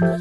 [0.00, 0.16] Hello，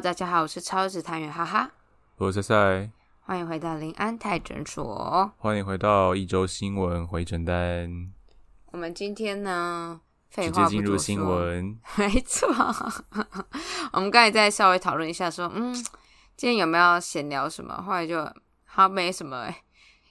[0.00, 1.72] 大家好，我是超级探员，哈哈，
[2.18, 2.88] 我是赛，
[3.22, 5.32] 欢迎回到林安泰诊所。
[5.38, 8.12] 欢迎回到一周新闻回诊单，
[8.66, 10.03] 我们今天呢，废
[10.42, 11.78] 直接进入新说，闻。
[11.96, 12.48] 没错。
[13.92, 15.72] 我们刚才再稍微讨论一下，说，嗯，
[16.36, 17.74] 今天有没有闲聊什么？
[17.82, 18.24] 后来就
[18.64, 19.56] 好像没什么、欸，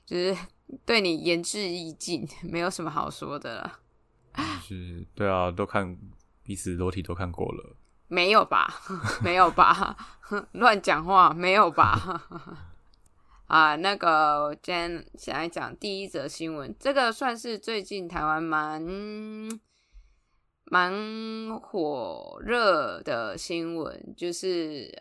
[0.05, 0.37] 就是
[0.85, 3.79] 对你言之意尽，没有什么好说的了。
[4.61, 5.97] 是，对啊，都看
[6.41, 7.75] 彼此裸体都看过了。
[8.07, 8.73] 没有吧？
[9.21, 9.95] 没有吧？
[10.53, 12.21] 乱讲话，没有吧？
[13.47, 18.81] 啊，那个，我今天想来讲第一则新闻，这个算是最近台湾蛮
[20.65, 24.91] 蛮火热的新闻，就是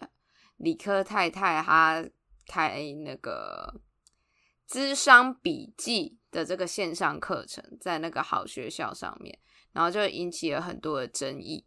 [0.56, 2.04] 理科太太她
[2.46, 3.80] 开那个
[4.66, 9.38] 智商笔记的这个线上课程，在那个好学校上面，
[9.72, 11.64] 然后就引起了很多的争议。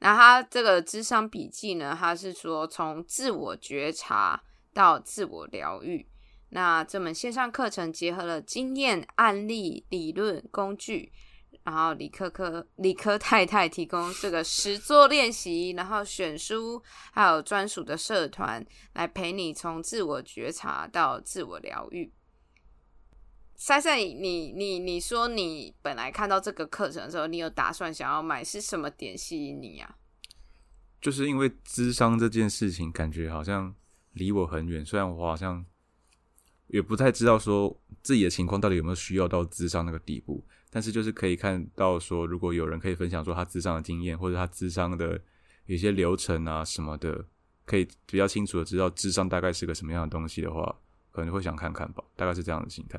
[0.00, 6.08] 那他这个智商笔记呢，他是说从自我觉察到自我疗愈。
[6.50, 11.12] 那这门线上课程结合了经验、案例、理论、工具，
[11.68, 22.10] 然后李科科、理科太太提供这个实作练习，然后选书，还有专属的社团来陪你从自我觉察到自我疗愈。
[23.54, 29.96] 赛赛，你你你说你本来看到这个课程的时候，你有打算想要买，是什么点吸引你啊？
[31.02, 33.74] 就是因为智商这件事情，感觉好像
[34.12, 34.82] 离我很远。
[34.86, 35.62] 虽然我好像
[36.68, 45.20] 也不太知道说自己的情况到底有没有需要到智商那个地步，但是就是可以看到说，如果有人可以分享说他智商的经验，或者他智商的
[45.66, 47.24] 有些流程啊什么的，
[47.64, 50.74] 可以比较清楚的知道智商大概是个什么样的东西的话，
[51.10, 52.04] 可能会想看看吧。
[52.16, 52.98] 大概是这样的心态，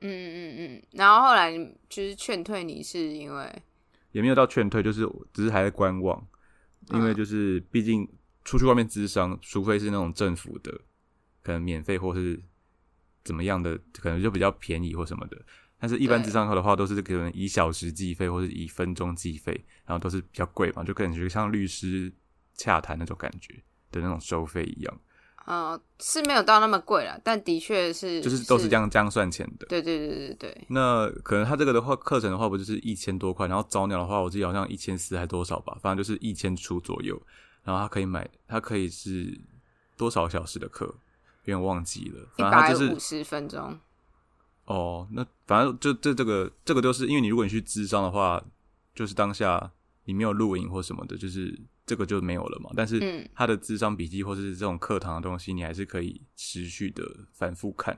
[0.00, 1.52] 嗯嗯嗯，然后后来
[1.88, 3.62] 就是劝退你，是因为
[4.12, 6.26] 也没有到劝退，就是只是还在观望。
[6.94, 8.08] 因为就是毕竟
[8.46, 10.72] 出去外面咨商，除非是那种政府的，
[11.42, 12.40] 可能免费或是
[13.22, 15.36] 怎么样的，可能就比较便宜或什么的。
[15.80, 19.52] 但是，一般对咨商课的话，都是可能以小时计费或是以分钟计费，
[19.86, 22.12] 然后都是比较贵嘛，就感觉像律师
[22.54, 23.54] 洽谈那种感觉
[23.92, 25.00] 的那种收费一样，
[25.46, 28.76] 呃是没有到那么贵了，但的确是就是都是这。
[28.76, 29.66] 样这样算钱的。
[29.66, 37.20] 对对对对对，那可能他这个的话，课程的话不就是一千多块，然后早鸟的话，我记得好像一千四还多少吧，反正就是一千出左右。
[37.64, 39.38] 然后他可以买，他可以是
[39.96, 40.86] 多少小时的课，
[41.44, 42.20] 有点忘记了。
[42.36, 43.78] 一反正他就是百五十分钟。
[44.68, 48.42] 哦，那反正就这这个这个就是因为你如果你去智商的话，
[48.94, 49.72] 就是当下
[50.04, 52.70] 你没有录影或什么的，就是这个就没有了嘛。
[52.76, 57.02] 但是嗯他的智商笔记或是这种课堂的东西，你还是可以持续的
[57.32, 57.94] 反复看，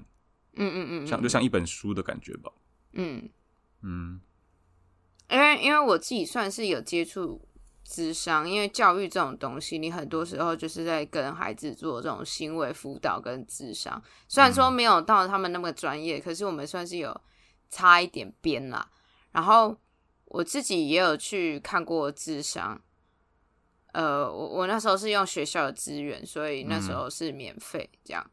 [0.55, 2.53] 嗯嗯嗯，像就像一本书的感觉吧。
[2.93, 3.29] 嗯，
[3.83, 4.21] 嗯
[5.29, 7.49] 因为因为我自己算是有接触
[7.91, 14.01] 智商，因为教育这种东西，你很多时候就是在跟孩子做这种行为辅导跟智商。
[14.29, 17.21] 虽然说没有到他们那么专业，可是我们算是有
[17.69, 18.89] 擦一点边啦。
[19.33, 19.77] 然后
[20.27, 22.81] 我自己也有去看过智商，
[23.93, 28.25] 呃，我我那时候是用学校的资源，所以那时候是免费这样。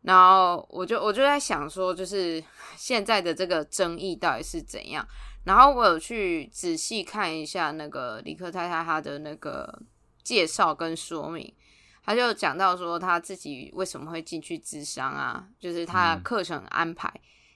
[0.00, 2.42] 然后我就我就在想说，就是
[2.76, 5.06] 现在的这个争议到底是怎样？
[5.44, 9.82] 然后我有去仔细看一下那个李克太太她的那个
[10.22, 11.52] 介绍跟说明，
[12.04, 17.12] 他就讲到说他自己为什么会进去智商啊，就是他的课程安排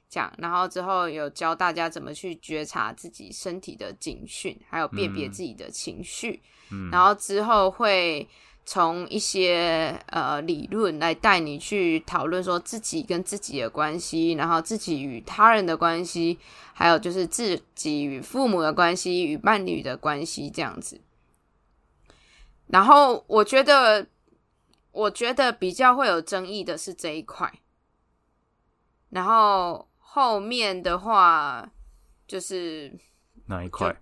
[0.09, 8.29] 这样，然后之后有教大家怎么去觉察自己身体的警讯，还有辨别自己的情绪，嗯，然后之后会
[8.67, 16.37] 从一些呃理论来带你去讨论说自己跟自己的关系，然后自己与他人的关系，
[16.75, 21.01] 还有就是自己与父母的关系、与伴侣的关系这样子。
[22.67, 24.05] 然后我觉得，
[24.91, 27.53] 我觉得比较会有争议的是这一块。
[29.11, 31.71] 然后后面的话，
[32.27, 32.93] 就是
[33.47, 33.97] 哪一块？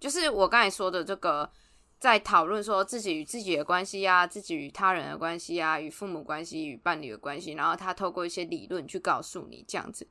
[0.00, 1.50] 就是我刚才说的这个，
[1.98, 10.06] 在讨论说自己与自己的关系啊，自己与他人的关系啊，与父母关系、与伴侣的关系，然后他透过一些理论去告诉你这样子，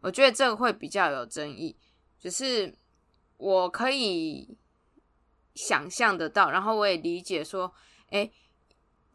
[0.00, 1.76] 我觉得这个会比较有争议。
[2.18, 2.74] 只是
[3.36, 4.58] 我可以
[5.54, 7.72] 想象得到，然后我也理解说，
[8.10, 8.28] 哎，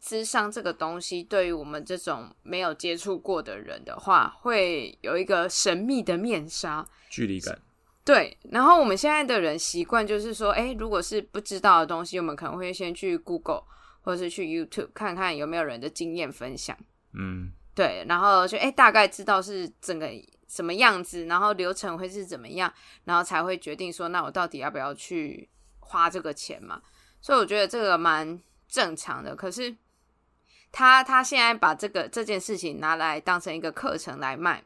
[0.00, 7.60] 智商这个东西对于我们这种没有接触过的人的话，会有一个神秘的面纱，距离感。
[8.04, 13.62] 对，然后我们现在的人习惯就是说，哎，如果是不知道的东西，我们可能会先去 Google
[14.02, 16.76] 或者是去 YouTube 看看有没有人的经验分享。
[17.14, 20.10] 嗯，对，然后就哎大概知道是整个
[20.46, 22.70] 什么样子，然后流程会是怎么样，
[23.04, 25.48] 然后才会决定说，那我到底要不要去
[25.80, 26.82] 花这个钱嘛？
[27.22, 29.34] 所以我觉得这个蛮正常的。
[29.34, 29.74] 可是
[30.70, 34.62] 他他现在把这个这件事情拿来当成一个课程来卖。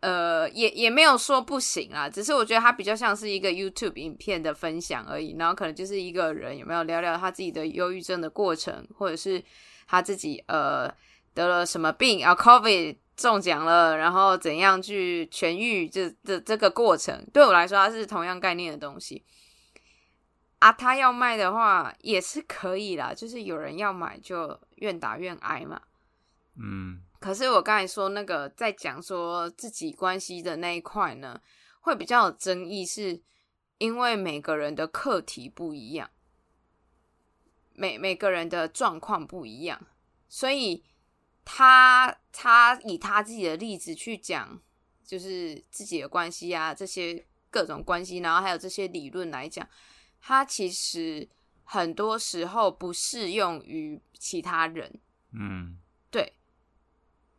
[0.00, 9.42] 呃，也也没有说不行啊，只是我觉得它比较像是一个 YouTube 影片的分享而已，然后可能就是一个人有没有聊聊他自己的忧郁症的过程，或者是
[9.86, 10.90] 他自己呃
[11.34, 19.22] 得了什么病啊，COVID 中奖了，然后怎样去痊愈，这这这个过程对我来说它是同样概念的东西
[20.60, 20.72] 啊。
[20.72, 25.82] 他要卖的话也是可以啦，就是有人要买就愿打愿挨嘛，
[26.56, 27.02] 嗯。
[27.20, 31.40] 可是我刚才说那个在讲说自己关系的那一块呢，
[31.80, 33.20] 会比较有争议，是
[33.78, 36.10] 因为每个人的课题不一样，
[37.74, 39.86] 每每个人的状况不一样，
[40.28, 40.82] 所以
[41.44, 44.60] 他他以他自己的例子去讲，
[45.04, 49.68] 就是自己的关系啊，这些各种关系，然后还有这些理论来讲，
[50.20, 51.28] 他其实
[51.64, 55.00] 很多时候不适用于其他人，
[55.32, 55.78] 嗯，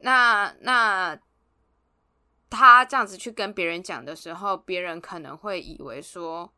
[0.04, 1.20] 那那
[2.50, 6.54] 他这样子去跟别人讲的时候，别人可能会以为说，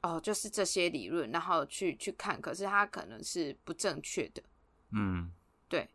[0.00, 4.42] 哦，就是这些理论，然后去去看，可是他可能是不正确的。
[4.92, 5.32] 嗯，
[5.68, 5.90] 对，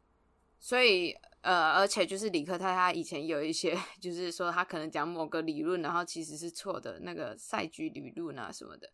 [0.59, 1.11] 所以
[1.41, 8.89] 呃，而且就是李克泰他以前有一些， 就是说他可能讲某个理论，然后其实是错的，那个赛局理论啊什么的，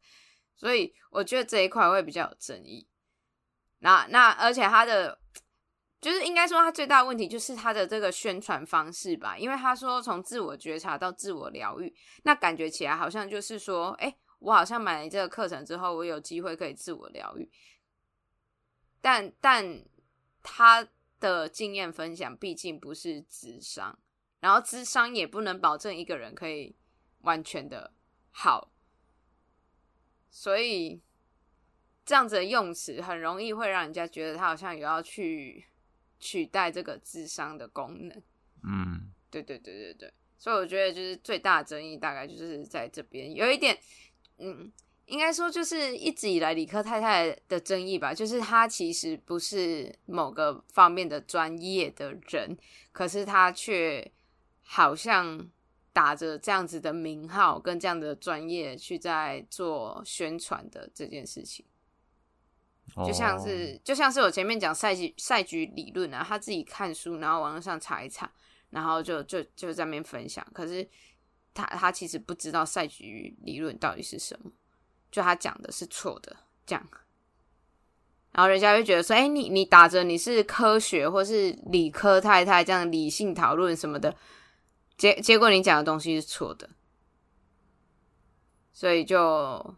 [0.56, 2.88] 所以我觉得这一块会比较有争议。
[3.80, 5.20] 那那而且他的。
[6.02, 11.94] 就是应该说，他最大的问题就是他的这个宣传方式吧，因为他说从自我觉察到自我疗愈，
[12.24, 17.52] 那感觉起来好像就是说，哎，我好像买了这个课程之后，我有机会可以自我疗愈。
[19.02, 19.84] 但但
[20.42, 20.88] 他
[21.20, 24.00] 的经验分享毕竟不是智商，
[24.40, 26.78] 然后智商也不能保证一个人可以
[27.24, 27.94] 完全的
[28.32, 28.72] 好，
[30.30, 31.02] 所以
[32.06, 35.66] 这样子的用词很容易会让人家觉得他好像有要去。
[36.20, 38.22] 取代这个智商的功能，
[38.64, 43.78] 嗯，对对对对对，所以我觉得就是最大的争议大概就是在这边有一点，
[44.38, 44.72] 嗯，
[45.06, 52.58] 应该说就是一直以来理科太太的争议吧，就是他其实不是某个方面的专业的人，
[52.92, 54.12] 可是他却
[54.62, 55.50] 好像
[55.92, 61.66] 打着这样子的名号跟这样的专业去在做宣传的这件事情。
[63.06, 68.30] 就像是就像是我前面讲赛局赛局理论啊，他自己看书，然后网络上查一查，
[68.72, 70.46] 然后就就就在那边分享。
[70.54, 70.88] 可是
[71.54, 74.52] 他他其实不知道赛局理论到底是什么，
[75.12, 76.88] 就他讲的是错的，这样。
[78.32, 84.16] 然后人家就觉得说：“哎，你你打着你是科学或是理科太太这样理性讨论什么的，
[84.98, 86.70] 结结果你讲的东西是错的，
[88.74, 89.76] 所以就。”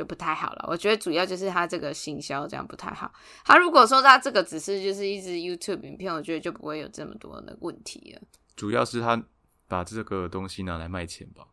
[0.00, 3.12] 就不太好了，我觉得主要就是他这个行销这样不太好。
[3.44, 8.22] 他如果说他这个只是就是一支 YouTube 影片，我觉得就不会有这么多的问题了。
[8.56, 9.22] 主要是他
[9.68, 11.48] 把这个东西拿来卖钱吧？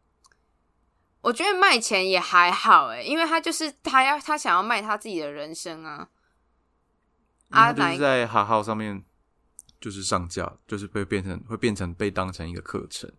[1.19, 6.07] 我觉得卖钱也还好哎，因为他就是他要他想要卖他自己的人生啊。
[7.49, 9.03] 啊，就是在哈号上面
[9.81, 13.11] 就是上架，就是会变成会变成被当成一个课程。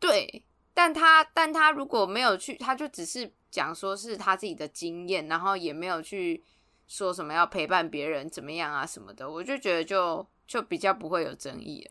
[0.00, 3.32] 对，但他但他如果没有去，他就只是。
[3.52, 6.42] 讲说是他自己的经验，然后也没有去
[6.88, 11.86] 说什么要陪伴别人怎么样啊什么的，我就觉得就就比较不会有争议。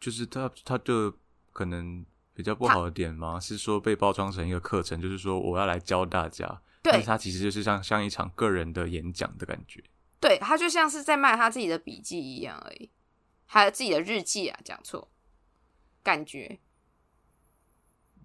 [0.00, 1.12] 就是他他的
[1.52, 3.38] 可能比较不好的点吗？
[3.38, 9.84] 是说被包装成一个课程，就是说我要来教大家，但是他其实就是像像一场个人的演讲的感觉。
[10.18, 12.90] 对他就像是在卖他自己的笔记一样而已，
[13.44, 15.12] 还有自己的日记啊，讲错
[16.02, 16.58] 感觉。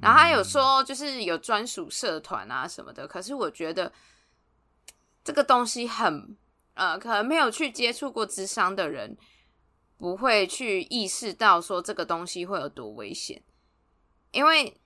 [0.01, 3.07] 然后他有说，就是有专属社团啊什么的。
[3.07, 3.91] 可是我觉得
[5.23, 6.35] 这个东西很
[6.73, 9.15] 呃，可能没有去接触过智商的人，
[9.97, 13.43] 不会去意识到说这个东西会有多危险。
[14.31, 14.79] 因为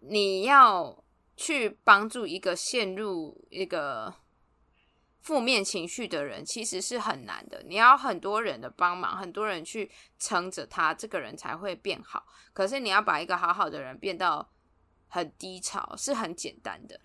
[0.00, 1.02] 你要
[1.36, 4.12] 去帮助一个陷入一个
[5.20, 7.62] 负面情绪的人，其实是很难的。
[7.66, 12.26] 你要很多人的帮忙，很多人去撑着他，这个人才会变好。
[12.52, 14.50] 可是你要把一个好好的人变到
[15.08, 17.00] 很低潮是很简单的，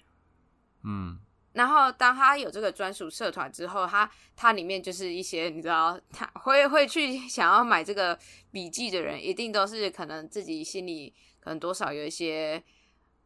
[0.83, 1.19] 嗯，
[1.53, 8.17] 然后当他有这个专属社团之后，他他里面就是一些你知道，他会会去想要买这个
[8.51, 12.63] 笔记的人，一定都是可能自己心里可能多少有一些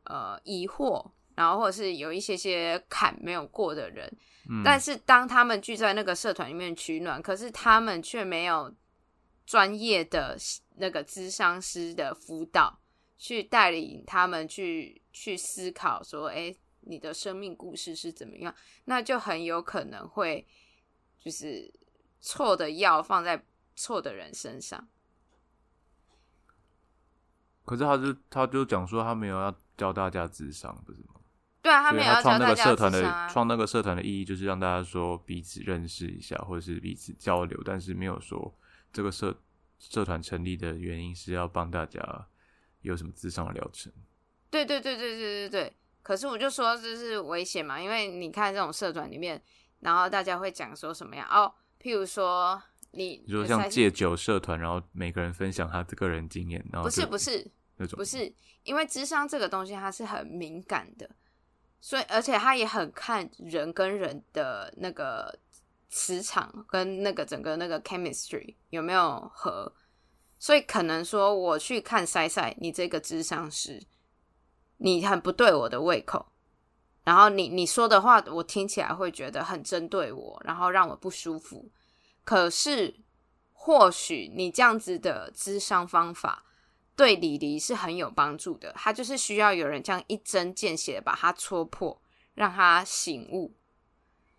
[0.06, 4.12] 呃疑惑，然后或者是有一些些坎没有过的人，
[4.50, 8.76] 嗯但是当他们聚在那个社团里面取暖，可是他们却没有
[9.46, 10.38] 专业的
[10.76, 12.82] 那个咨商师的辅导，
[13.18, 18.54] 去带领他们去去思考说，哎、你的生命故事是怎么样？
[18.84, 20.46] 那就很有可能会
[21.18, 21.74] 就是
[22.20, 23.46] 错的药放在
[23.78, 24.90] 错的人身上。
[27.64, 31.19] 可是他就他就讲说他没有要教大家智商，不是吗？
[31.62, 33.28] 对啊，他没有创那个社团的。
[33.30, 38.54] 创那个社团的意义就是让大家说彼此认识一下，或者是彼此交流，但是没有说
[38.94, 39.38] 这个社
[39.78, 42.28] 社团成立的原因是要帮大家
[42.82, 43.92] 有什么智商的疗程。
[44.50, 45.74] 对对对对对对对。
[46.02, 49.40] 可是我就说这是危险嘛，因为你看这种社团里面，
[49.82, 52.60] 然后大家会讲说什么样哦，譬如说
[52.92, 61.08] 你你说像戒酒社团，然后每个人分享他的个人经验，然后不是不是那种不是，因为智商这个东西它是很敏感的，
[61.82, 65.40] 所以而且他也很看人跟人的那个
[65.90, 69.74] 磁场跟那个整个那个 chemistry 有没有合，
[70.38, 73.82] 所以可能说我去看塞塞你这个智商是，
[74.78, 76.28] 你很不对我的胃口。
[77.06, 81.72] 然后你你说的话，我听起来会觉得很针对我，然后让我不舒服。
[82.24, 83.00] 可是，
[83.52, 86.46] 或许你这样子的智商方法
[87.00, 88.74] 对李黎是很有帮助的。
[88.74, 92.02] 他就是需要有人这样一针见血的把他戳破，
[92.34, 93.56] 让他醒悟。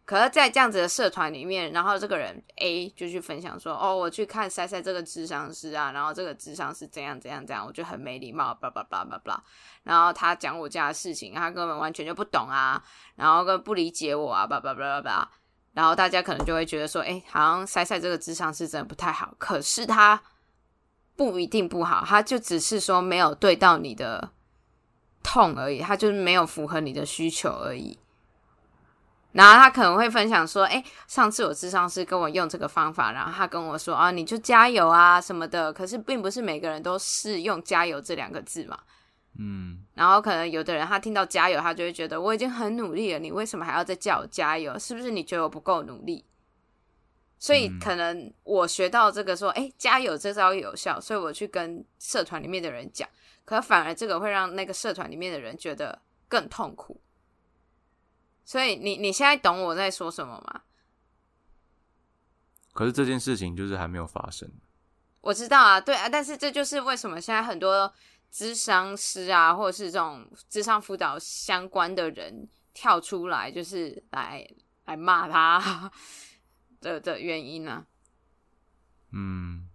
[0.05, 9.43] 可是，在这样子的社团里面，然后这个人 A 就去分享说：“哦，我去看塞塞这个智商师啊，然后这个智商是怎样怎样怎样，我觉得很没礼貌，叭叭叭叭叭。
[9.85, 15.31] 然后他讲我家的事情，他根本完全就不懂啊，然后跟不理解我啊，叭叭叭叭叭。
[15.73, 19.33] 然后大家可能就会觉得说，哎、好像塞塞这个智商是真的不太好。
[19.39, 20.21] 可是他
[21.21, 24.31] 不一定不好，他就只是说没有对到你的
[25.23, 27.99] 痛而已，他就是没有符合你的需求而已。
[29.33, 35.71] 然后他可能会分享说：“哎、上次我智商师跟我用这个方法，然后他跟我说啊，你就加油啊什么的。
[35.71, 38.79] 可是并不是每个人都适用‘加油’这两个字嘛。
[39.39, 44.79] 嗯，然后可能有的人他听到加油，他就会觉得我已经很努力了，你为什么还要再叫我加油？
[44.79, 46.25] 是不是你觉得我不够努力？
[47.41, 53.09] 所以嗯可能我学到这个说，哎、加油这招有效，所以我去跟社团里面的人讲，
[53.47, 57.01] 可反而这个会让那个社团里面的人觉得更痛苦。
[58.45, 60.63] 所以你你现在懂我在说什么吗？
[62.73, 64.49] 可是这件事情就是还没有发生。
[65.23, 67.93] 我知道啊，对啊，但是这就是为什么现在很多
[68.31, 74.47] 智商师啊，或者是这种智商辅导相关的人跳出来，就是来
[74.85, 75.91] 来骂他
[76.81, 77.87] 的的原因呢、
[79.13, 79.69] 嗯，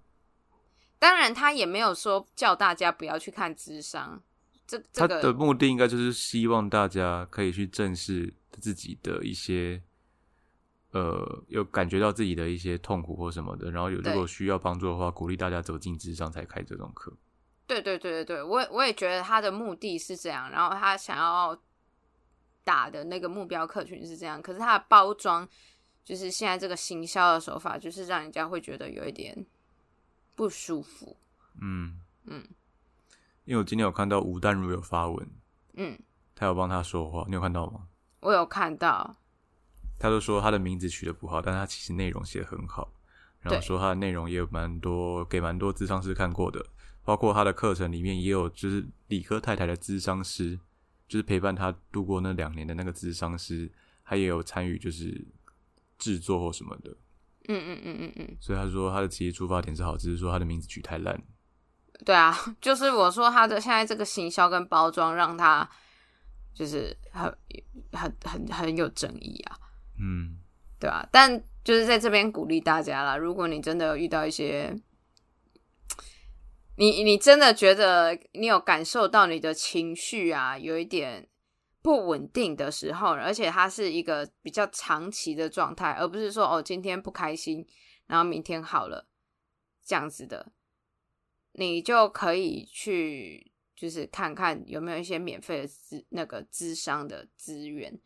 [0.99, 4.21] 当然，他也没有说叫大家不要去看智商，
[4.65, 9.81] 这这他个的目的应该就是希望大家可以去正视自己的一些，
[10.91, 17.15] 呃，有感觉到自己的一些痛苦或什么的，然后有如果需要帮助的话，鼓励大家走进智商才开这种课。
[17.67, 21.59] 对对对对对，我也我也觉得他的目的是这样，然后他想要
[22.63, 25.47] 打的那个目标客群是这样，可是他的包装
[26.05, 29.45] 就是现在这个行销的手法，就是让人家会觉得有一点
[30.35, 31.17] 不舒服。
[31.59, 32.45] 嗯嗯
[33.43, 35.27] 因为我今天有看到吴淡如有发文，
[35.73, 35.97] 嗯，
[36.35, 37.87] 他有帮他说话，你有看到吗？
[38.19, 39.17] 我有看到，
[39.99, 42.91] 他就说他的名字取得不好，但他其实内容写得很好，
[43.41, 46.65] 然后说他的内容也有蛮多给蛮多智商师看过的，
[47.03, 50.59] 包括他的课程里面也有就是理科太太的智商师，
[51.07, 53.71] 就是陪伴他度过那两年的那个智商师，
[54.03, 55.23] 他也有参与就是
[55.97, 56.89] 制作或什么的，
[57.47, 61.21] 嗯嗯嗯嗯嗯，所以他说他的其实出发点是好，只是说他的名字取太烂。
[62.03, 65.69] 对啊， 就是我说他的现在这个行销跟包装，让他
[66.53, 67.23] 就是很
[67.93, 69.57] 很很很有争议啊。
[69.99, 70.37] 嗯，
[70.79, 74.75] 对啊、但就是在这边鼓励大家啦，如果你真的有遇到一些，
[76.75, 81.29] 你你真的觉得你有感受到你的情绪啊，有一点
[81.85, 87.63] 不稳定的时候，而且它是一个比较长期的状态，而不是说哦今天不开心，
[88.07, 89.07] 然后明天好了
[89.83, 90.51] 这样子的，
[91.51, 97.99] 你就可以去就是看看有没有一些免费的资那个智商的资源。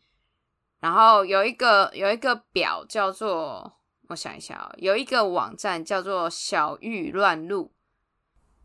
[0.80, 7.72] 然后有一个有一个表叫做，我想一下哦，有一个网站叫做小玉乱入，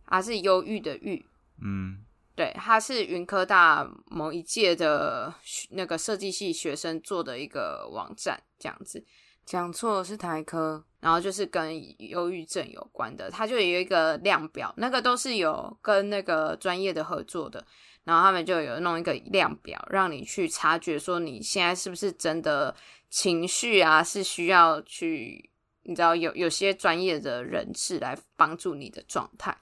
[0.06, 1.26] 它是忧郁的郁，
[1.64, 2.05] 嗯。
[2.36, 5.34] 对，他是云科大某一届的
[5.70, 9.06] 那个设计系学生做的一个网站，这样子。
[9.46, 17.64] 讲错是台科，然后就是跟忧郁症有关的，它就有一个量表，那个都是有跟那个专业的合作的，
[18.06, 22.76] 然后他们就有弄一个量表，让你去察觉说你现在是不是真的
[23.08, 25.48] 情绪啊，是需要去，
[25.84, 29.56] 你知道有有些专业的人士来帮助你的状态。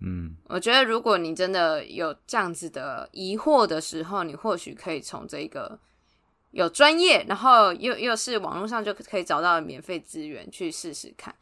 [0.00, 5.78] 嗯，我觉得如果你真的有这样子的疑惑的时候，你或许可以从这个。
[6.50, 11.34] 有专业，然后又又是网络上就可以找到的免费资源去试试看，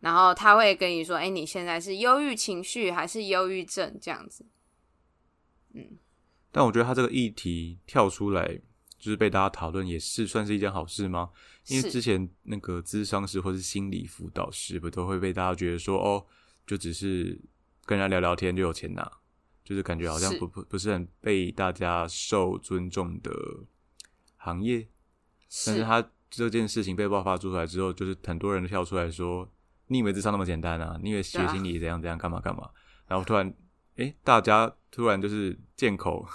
[0.00, 4.46] 然后他会跟你说：“哎，你现在是忧郁情绪还是忧郁症？”这样子。
[5.74, 5.98] 嗯，
[6.50, 8.58] 但我觉得他这个议题跳出来，
[8.98, 11.28] 就是被大家讨论，也是算是一件好事吗？
[11.66, 16.24] 因为之前那个咨商师或是心理辅导师，不都会被大家觉得说：“哦，
[16.66, 17.38] 就只是
[17.84, 19.10] 跟人家聊聊天就有钱拿，
[19.64, 23.30] 就是感觉好像不不不是很被大家受尊重的。”
[24.44, 24.88] 行业，
[25.64, 29.48] 但是他这件事情被爆发出来之后，就是很多人跳出来说
[29.86, 30.98] ：“你以为智商那么简单啊？
[31.00, 32.68] 你以为学心理怎样怎样干嘛干嘛？”
[33.06, 33.54] 然后突然，
[33.94, 36.26] 哎，大家突然就是见口，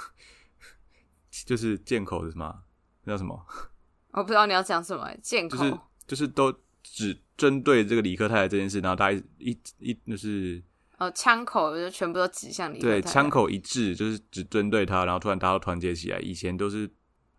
[1.45, 2.63] 就是见口的什么？
[3.03, 3.45] 那叫什么？
[4.11, 5.13] 我不知道你要讲什么。
[5.21, 10.63] 见口就是就是都只针对这个理科太太这件事，然后大家一一就是
[10.97, 16.19] 哦，枪口就全部都指向李对，枪口一致，就是只针对他，然后突然大家都团结起来。
[16.19, 16.89] 以前都是。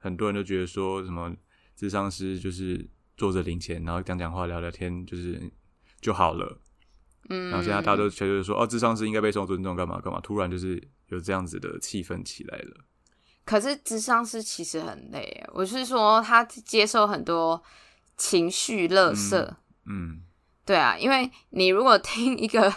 [0.01, 1.35] 很多人都觉得说什么
[1.75, 5.53] 智商师就是坐着领钱，然后讲讲话、聊聊天，就是
[6.01, 6.61] 就好了。
[7.29, 10.21] 嗯，然后现在大家都觉得说，哦，智商师应该被受尊重，干嘛干嘛？
[10.21, 12.77] 突然就是有这样子的气氛起来了。
[13.45, 17.61] 可是智商师其实很累，我是说他接受很多
[18.17, 19.37] 情绪勒索。
[19.87, 20.23] 嗯，
[20.65, 22.73] 对啊，因为你如果听一个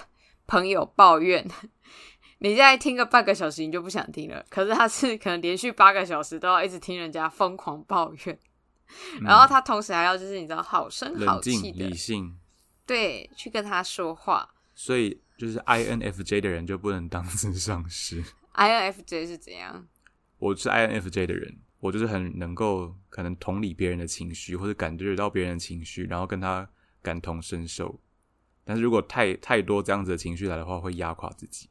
[0.52, 1.48] 朋友抱怨。
[2.40, 4.46] 你再听个半个小时，你就不想听了。
[4.50, 8.40] 可是他是可能连续八个小时都要一直听人家疯狂抱怨，
[9.24, 12.36] 然后他同时还要就是你知道好声好气的理性，
[12.86, 14.50] 对，去跟他说话。
[14.76, 18.22] 所以就是 INFJ 的人就不能当智商师。
[18.56, 19.88] INFJ 是怎样？
[20.40, 26.68] 我是 INFJ 的人，我就是很能够可能同理别人的情绪，或者感觉到别人的情绪，然后跟他
[27.02, 28.00] 感同身受。
[28.64, 31.70] 但是如果太太多这样子的情绪来的话，会压垮自己。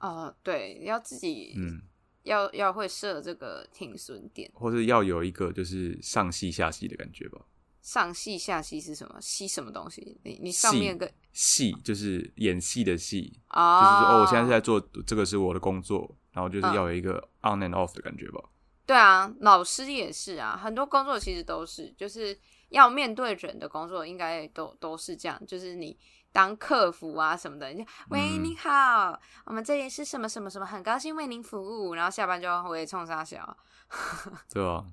[0.00, 1.80] 哦，对，要自己，嗯，
[2.24, 7.40] 要要会设这个停损点，或是要有一个就是上戏下戏的感觉吧。
[7.82, 9.16] 上戏下戏是什么？
[9.20, 10.18] 戏什么东西？
[10.24, 18.42] 你你上面个戏就是演戏的戏，哦，就是说哦，我现在是在做这个是我的工作，然后就是要有一个 on and off 的感觉吧。
[18.84, 22.36] 对啊，老师也是啊，很多工作其实都是，就是
[22.70, 25.96] 要面对人的工作，应该都都是这样，就是你。
[26.32, 33.56] 当客服啊什么的，你就喂你好，我们这里是什么什么什么，很高兴为您服务，然后下班就回冲沙小，
[34.50, 34.86] 对啊，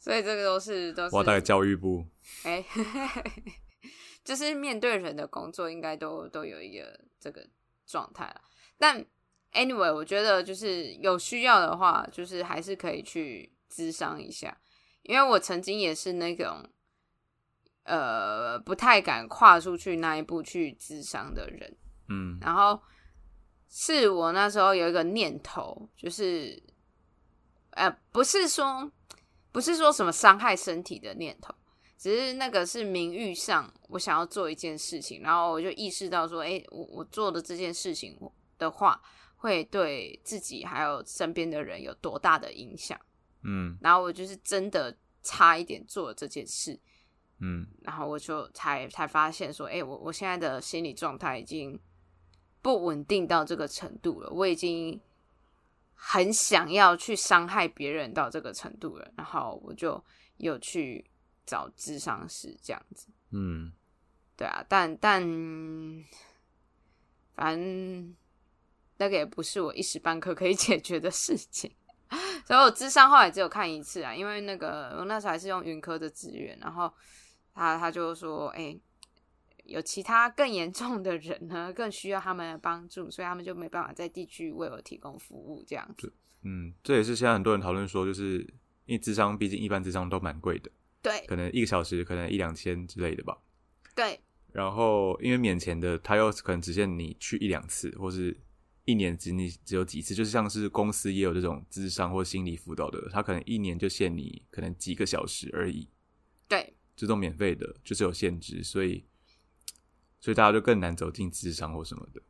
[0.00, 1.14] 所以这个都是都是。
[1.14, 2.04] 我带教育部，
[2.42, 2.64] 哎，
[4.24, 7.46] 就是面对人的工作，应该都都有一个这个
[7.86, 8.40] 状态了。
[8.76, 9.06] 但
[9.52, 14.58] anyway，我觉得就是有需要的话，就是还是可以去咨商一下，
[15.02, 16.68] 因为我曾经也是那种。
[17.88, 21.74] 呃，不太敢跨出去那一步去智商的人，
[22.10, 22.78] 嗯，然后
[23.70, 26.62] 是我那时候有一个念头，就是，
[27.70, 28.92] 呃，不是说
[29.50, 31.54] 不是说什么伤害身体的念头，
[31.96, 38.20] 只是那个是名誉上，我想要做一件事情，然后我就意识到说，哎，我我做的这件事情
[38.58, 39.00] 的话，
[39.36, 43.00] 会对自己还有身边的人有多大的影响，
[43.44, 46.78] 嗯，然后我就是真的差一点做了这件事。
[47.40, 51.78] 嗯，然后我就才才发现说，哎，我我现在的心理状态已经
[52.60, 55.00] 不稳定到这个程度了，我已经
[55.94, 60.02] 很想要去伤害别人到这个程度了，然后我就
[60.38, 61.08] 有去
[61.46, 63.06] 找智商师这样子。
[63.30, 63.72] 嗯，
[64.36, 65.22] 对啊，但但
[67.36, 68.16] 反正
[68.96, 71.70] 那个也不是我一时半刻可以 解决的事情，
[72.44, 76.92] 所以我智商后来只有看一次啊，因为那个我那时候还是用云科的资源，然后。
[77.58, 78.78] 他他就说：“哎，
[79.64, 85.62] 有其他更严重的人呢，更需要他们的帮助，所以他们就没办法在地区为我提供服务。
[85.66, 86.10] 这样子，
[86.42, 88.38] 嗯，这也是现在很多人讨论说，就是
[88.86, 90.70] 因为智商，毕竟一般智商都蛮贵的，
[91.02, 93.36] 对，可能一个小时可能一两千之类的吧。
[93.94, 94.18] 对，
[94.52, 98.34] 然后因为免钱的，他又可能只限你去一两次，或是
[98.84, 105.88] 一年只你只有几次，就是像是公司也有这种智商或心理辅导的，他可能一年就限你可能几个小时而已。
[106.46, 109.06] 对。”这种免费的，就是有限制，所以，
[110.18, 112.20] 所以大家就更难走进智商或什么的。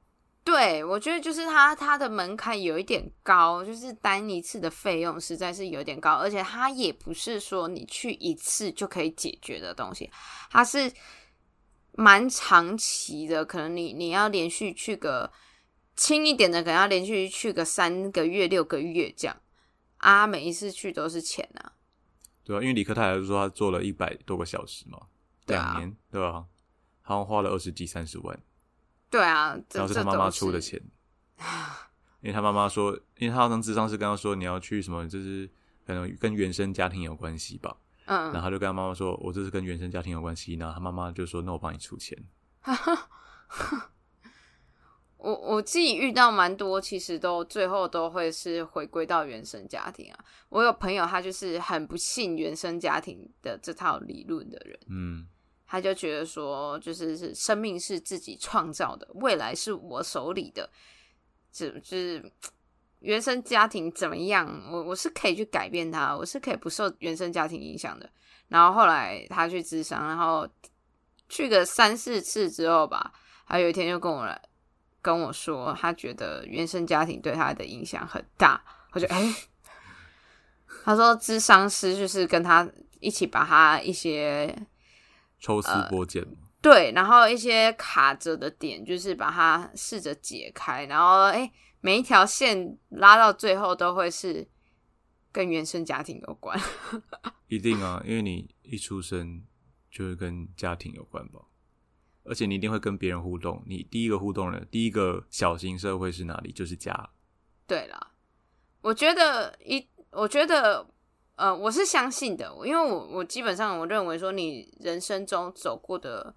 [0.45, 10.11] 对，我觉得就是它它的门槛有一点高，就是单一次的费用实在是有点高，而且它也不是说你去一次就可以解决的东西，
[10.51, 10.93] 它是
[11.93, 15.33] 蛮长期的，可能你你要连续去个
[15.97, 19.35] 轻一点的，可能要连续去个三个月、六个月这样
[19.97, 21.73] 啊，每一次去都是钱啊。
[22.49, 24.99] 对啊，因为李克泰还是说他做了一百多个小时嘛，
[25.45, 26.47] 两年，对吧、
[27.03, 28.41] 好像花了二十几三十万，
[29.11, 30.81] 对啊，然后是他妈妈出的钱，
[32.23, 35.47] 因为他妈妈说，因为他好像智商是跟他说你要去什么，就是
[35.87, 38.33] 可能跟原生家庭有关系吧，嗯。
[38.33, 42.17] 然后嗯，他就跟他妈妈说，我这是跟原生家庭有关系，然后他妈妈就说，那我帮你出钱，
[45.19, 50.19] 我我自己遇到蛮多，其实都最后都会是回归到原生家庭啊。
[50.49, 55.27] 我有朋友，他就是很不信原生家庭的这套理论的人，嗯，
[55.67, 60.71] 他就觉得说，就是是生命是自己创造的，未来是我手里的，
[61.51, 62.33] 只就是
[63.01, 68.09] 原生家庭怎么样，我我是可以去改变它，我是可以不受原生家庭影响的。
[68.49, 70.49] 然后后来他去智商，然后
[71.29, 73.13] 去个三四次之后吧，
[73.47, 74.41] 他有一天就跟我来
[75.01, 78.63] 跟我说，他觉得原生家庭对他的影响很大。
[78.93, 79.35] 我就哎、
[80.85, 82.69] 他说智商师就是跟他
[83.01, 84.67] 一起把他一些
[85.39, 94.49] 抽丝剥茧嘛，对，然后一些卡着的点，就是把它试着解开，然后哎，每一条线拉到最后都会是
[95.31, 96.59] 跟原生家庭有关。
[97.47, 99.45] 一定啊，因为你一出生
[99.91, 101.41] 就会跟家庭有关吧，
[102.29, 106.53] 而且你一定会跟别人互动，你第一个互动的，第一个小型社会是哪里？
[106.53, 107.11] 就是家，
[107.67, 108.13] 对啦，
[108.83, 110.87] 我觉得一，我觉得
[111.37, 116.35] 呃，我是相信的，因为我我基本上我认为说，你人生中走过的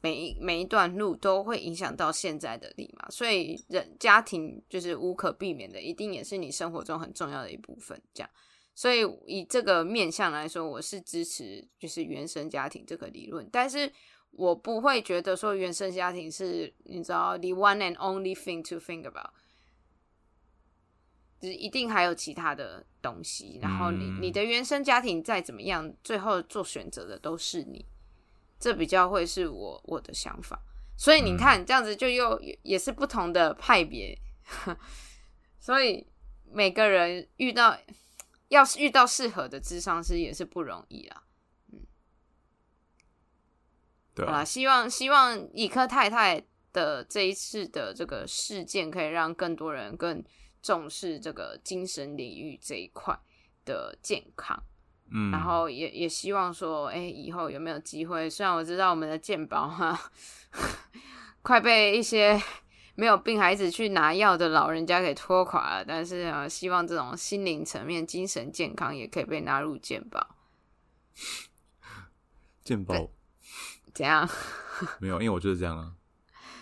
[0.00, 8.00] 每一每一段路都会影响到现在的你嘛，所以人家庭就是无可避免的，一定也是你生活中很重要的一部分。
[8.14, 8.30] 这样，
[8.74, 13.92] 所以以这个面向来说，我是支持就是原生家庭这个理论，但是。
[14.38, 19.32] 我不会觉得说原生家庭是你知道 the one and only thing to think about，
[21.40, 23.58] 就是一定还有其他的东西。
[23.60, 27.84] 然后你嗯你的原生家庭再怎么样，最后做选择的都是你，
[28.60, 30.62] 这比较会是我我的想法。
[30.96, 34.16] 所以你看，这样子就又也是不同的派别，
[35.58, 36.06] 所以
[36.52, 37.76] 每个人遇到
[38.48, 41.24] 要是遇到适合的智商师也是不容易啦。
[44.18, 50.24] 对啊好啦，，希望希望以科太太的这一次的这个事件，可以让更多人更
[50.60, 53.16] 重视这个精神领域这一块
[53.64, 54.60] 的健康。
[55.10, 58.28] 嗯，然后也也希望说，哎、以后有没有机会？
[58.28, 60.10] 虽然我知道我们的健保哈，
[61.42, 62.38] 快被一些
[62.96, 70.34] 没有病孩子去拿药的老人家给拖垮了，但是啊，希望这种心灵层面、精神健康也可以被纳入健保。
[72.62, 73.08] 健保
[73.98, 74.28] 怎样？
[75.00, 75.92] 没有，因为我就是这样啊，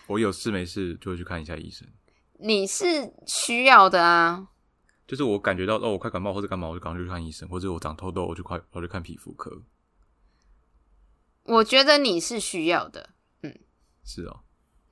[0.07, 1.87] 我有事没事就会去看一下医生。
[2.39, 4.49] 你是需要的啊，
[5.07, 9.63] 就是我感觉到哦，我快感冒或者干嘛，我就赶快去看医生，或者我长痘痘，我就快我就看皮肤科。
[11.43, 13.11] 我觉得你是需要的，
[13.43, 13.55] 嗯
[14.03, 14.41] 是哦，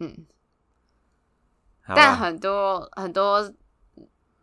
[0.01, 0.27] 嗯，
[1.97, 3.55] 但很多很多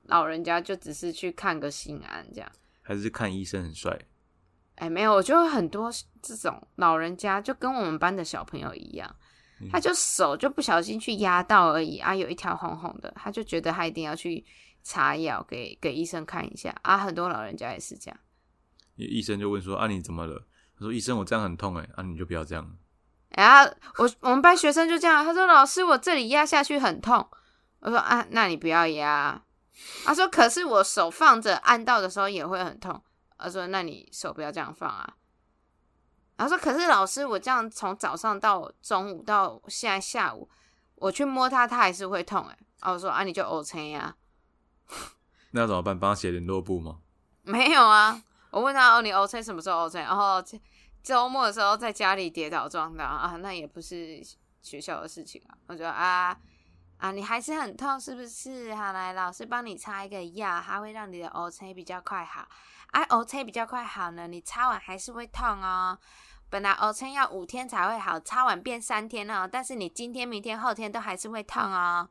[0.05, 2.51] 老人家就只是去看个心安这样。
[2.81, 4.07] 还是看医生很帅。
[4.75, 9.15] 哎，没有，我觉得很多这种老人家就跟我们班的小朋友一样，
[9.61, 14.43] 嗯他就手就不小心去压到而已啊，有一条红红的，他就觉得他一定要去
[14.81, 16.97] 擦药给给医生看一下啊。
[16.97, 18.19] 很多老人家也是这样，
[18.95, 20.47] 医生就问说啊你怎么了？
[20.77, 22.75] 他说医生我这样很痛哎，啊你就不要这样。
[23.31, 23.63] 哎呀，
[23.97, 27.29] 我我们班学生就这样，他说老师我这里压下去很痛，
[27.81, 29.43] 我说啊，那你不要压啊。
[30.03, 33.01] 他说可是我手放着按到的时候也会很痛，
[33.41, 35.15] 他说那你手不要这样放啊。
[36.37, 40.49] 他说可是老师我这样从早上到中午到现在下午，
[40.95, 44.15] 我去摸它它还是会痛哎、啊我说啊你就 OK 呀、
[45.51, 45.99] 那怎么办？
[45.99, 46.99] 帮他写联络簿吗？
[47.43, 49.99] 没有啊，我问他哦，你 OK 什么时候 OK？
[49.99, 50.59] 然后这
[51.03, 54.19] 周末的时候在家里跌倒撞到啊，那也不是
[54.61, 55.57] 学校的事情啊。
[55.67, 56.35] 我说啊
[56.97, 58.73] 啊，你还是很痛是不是？
[58.73, 62.47] 好，来老师帮你擦一个药，它会让你的 O C 比较快好。
[62.91, 65.97] 啊，OK 比较快好呢，你擦完还是会痛哦。
[66.49, 72.09] 本来 OK 要五天才会好，擦完变三天哦，但是你今天、明天、后天都还是会痛哦。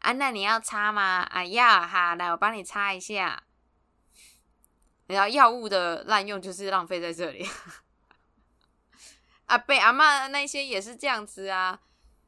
[0.00, 1.20] 啊，那你要擦吗？
[1.30, 3.44] 啊，要哈，来我帮你擦一下。
[5.06, 7.48] 然后药物的滥用就是浪费在这里。
[9.46, 11.78] 啊，被阿嬷那些也是这样子啊，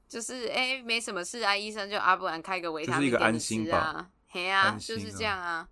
[0.09, 5.68] 就是哎、没什么事啊，医生就啊，不然开个维他就是一个安命给你心吧吃啊，嘿啊，安心就是这啊样啊。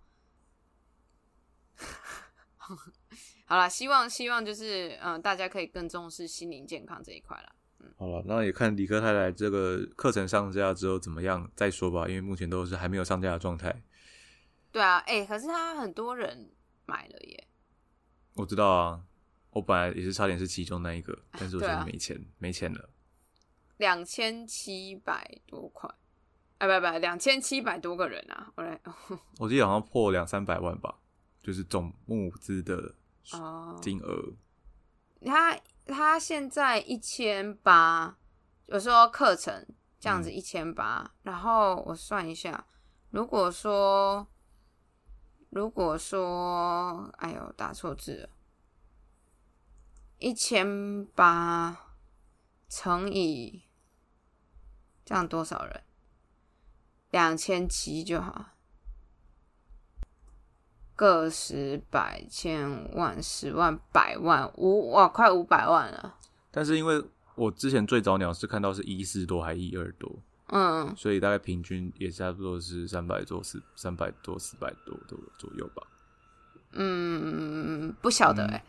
[3.45, 7.53] 好啦，希望希望就是嗯，大家可以更重视心灵健康这一块啦。
[7.97, 13.81] 好了，那也看理科太太这个课程上架之后怎么样再说吧，因为目前都是还没有上架的状态。
[14.71, 16.51] 对啊，哎、可是他很多人
[16.85, 17.47] 买了耶。
[18.35, 19.01] 我知道啊，
[19.51, 22.89] 我本来也是差点是其中那一个，但是我现在没钱，没钱了。
[23.77, 25.89] 两千七百多块，
[26.57, 28.51] 啊，不不，两千七百多个人啊！
[28.55, 28.79] 我来
[29.39, 30.99] 我记得好像破两三百万吧，
[31.47, 32.93] 就是总募资的
[33.31, 34.33] 哦，金额。
[35.21, 38.17] 他他现在一千八，
[38.65, 39.65] 有时候课程
[39.97, 42.67] 这样子一千八，然后我算一下，
[43.11, 44.27] 如果说
[45.51, 48.29] 如果说，哎呦，打错字了，
[50.17, 51.95] 一千八
[52.67, 53.63] 乘以
[55.05, 55.81] 这样多少人？
[57.09, 58.56] 两千七就好。
[60.97, 66.15] 个十百千万十万百万五哇，快五百万了。
[66.51, 67.01] 但是因为
[67.35, 70.11] 我之前最早鸟是看到是一四多还一二多，
[70.47, 75.83] 嗯，所以大概平均也差不多是三百多四三百多四百多的左右吧。
[76.71, 78.63] 嗯，不晓得哎、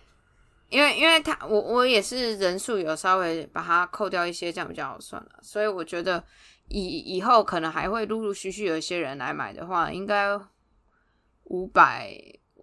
[0.69, 5.31] 因为因为他我我也是人数有稍微把它扣掉一些，这样比较好算了。
[5.41, 6.23] 所以我觉得
[6.69, 10.39] 以以后可能还会陆陆续续有一些人来买的话，应该
[11.49, 12.17] 五百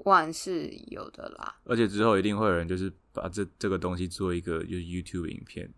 [0.05, 1.57] 万是有的啦。
[1.65, 5.71] 而且之后一定会有人就是把这这个东西做一个就是 YouTube 影片，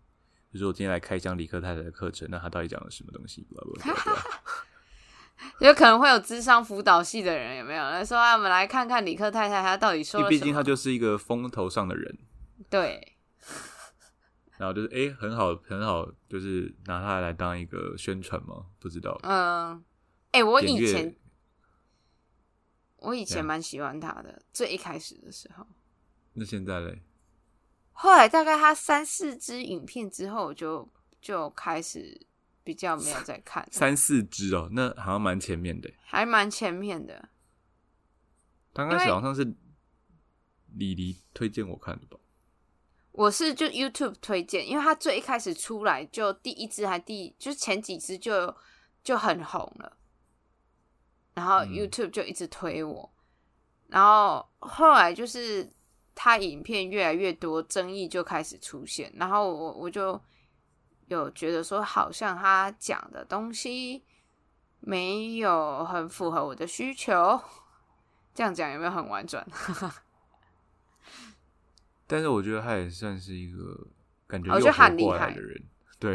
[0.52, 4.18] 就是我今天来开箱李克太太的课程，那他到底讲了什么东西 blah blah
[5.60, 7.82] 有可能会有智商辅导系的人有没有？
[7.82, 10.40] 来说啊，我们来看看李克太太她到底说因了什么。
[10.40, 12.18] 毕竟他就是一个风头上的人，
[12.68, 13.16] 对，
[14.58, 19.16] 然后就是诶很好很好，就是拿他来当一个宣传嘛，不知道。
[19.22, 19.80] 嗯，
[20.32, 21.14] 哎、我以前
[23.08, 25.66] 我以前蛮喜欢他的，最一开始的时候。
[26.34, 27.02] 那现在嘞，
[27.92, 30.86] 后来大概他三四支影片之后就，
[31.20, 32.20] 就开始
[32.62, 35.90] 比较没有再看了，三四支哦，那好像蛮前面的。
[36.04, 37.30] 还蛮前面的。
[38.74, 39.56] 刚开始好像是
[40.74, 42.18] 李黎推荐我看的吧？
[43.12, 48.54] 我是就 YouTube 推荐，因为他最一开始出来就第一支还第就是前几支就
[49.02, 49.96] 就很红了，
[51.38, 53.08] 然后嗯 YouTube 就一直推我，
[53.86, 55.72] 然后后来就是
[56.12, 60.20] 他影片越来越多，争议就开始出现，然后我我就
[61.06, 64.02] 有觉得说，好像他讲的东西
[64.80, 67.40] 没有很符合我的需求，
[68.34, 69.46] 这样讲有没有很婉转？
[72.08, 73.86] 但是我觉得他也算是一个
[74.26, 75.62] 感觉我觉得又活他很厉害过来的人，
[76.00, 76.14] 对，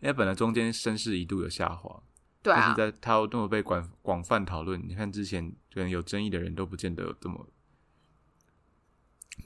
[0.00, 2.02] 因为本来中间声势一度有下滑，
[2.44, 7.48] 对啊但是，在他那么被广广泛讨论，你看之前可能有争议的人都不见得这么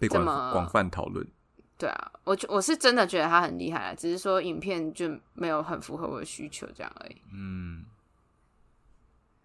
[0.01, 1.25] 被广广泛讨论。
[1.79, 7.23] 对啊，我觉我是真的觉得他很厉害啊，只是说影片就没有很符合我的需求这样而已。
[7.33, 7.85] 嗯，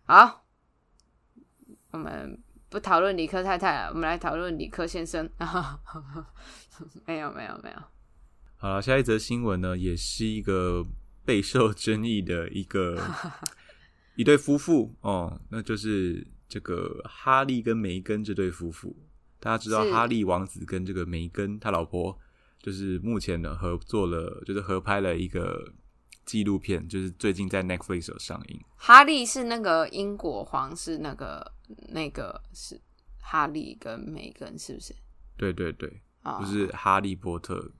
[0.05, 0.43] 好，
[1.91, 5.29] 我们不讨论理科太太了，我们来讨论理科先生。
[7.05, 7.77] 没有没有没有，
[8.57, 10.83] 好了，下一则新闻呢，也是一个
[11.25, 13.01] 备受争议的一个
[14.15, 18.95] 一对夫妇哦，那就是这个哈利跟梅根这对夫妇。
[19.39, 22.17] 大家知道哈利王子跟这个梅根他老婆，
[22.61, 25.73] 就是目前呢合作了，就是合拍了一个
[26.25, 28.61] 纪录片，就是最近在 Netflix 有上映。
[28.75, 31.51] 哈利是那个英国皇室那个
[31.89, 32.79] 那个是
[33.19, 34.95] 哈利跟梅根是不是？
[35.35, 37.71] 对对对，啊、就是哈利波特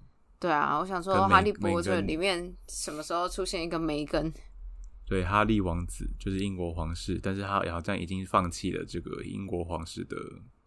[0.43, 4.29] 对啊，我想说哈利波特里面什么时候出现一个梅根？
[5.07, 10.17] 对，哈利王子就是英国皇室，但是他好像已经放弃了这个英国皇室的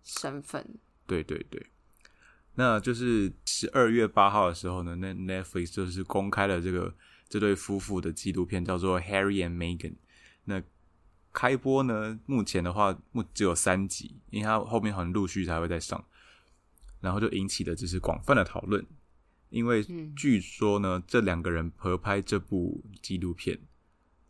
[0.02, 0.66] 身份
[1.06, 1.62] 对对对，
[2.54, 6.94] 那就是十二月八号的时候呢，那 Netflix 就是公开了这个
[7.28, 9.90] 这对夫妇的纪录片，叫做《Harry and Meghan》。
[10.44, 10.62] 那
[11.34, 16.02] 开播呢，目前的话目只有三集，因为它后面好像陆续才会再上，
[17.02, 18.82] 然后就引起的就是广泛的讨论。
[19.56, 23.58] 因为嗯据说呢，这两个人合拍这部纪录片，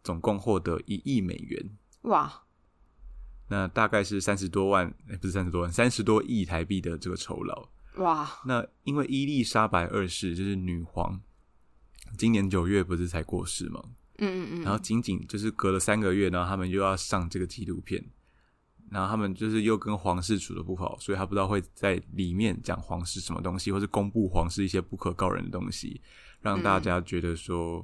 [0.05, 1.77] 总共获得一亿美元。
[2.03, 2.45] 哇，
[3.49, 7.69] 那大概是三十多万，哎、不是三十多万，三十多亿台币的这个酬劳。
[7.97, 11.21] 哇，那因为伊丽莎白二世就是女皇，
[12.17, 13.83] 今年九月不是才过世吗？
[14.19, 18.03] 嗯嗯嗯，然后仅仅就是隔了三个月，然后他们又要上这个纪录片，
[18.91, 26.01] 然后他们就是又跟皇室处的不好，所以他不知道会在里面讲皇室什么东西，或是公布皇室一些不可告人的东西，
[26.41, 27.81] 让大家觉得说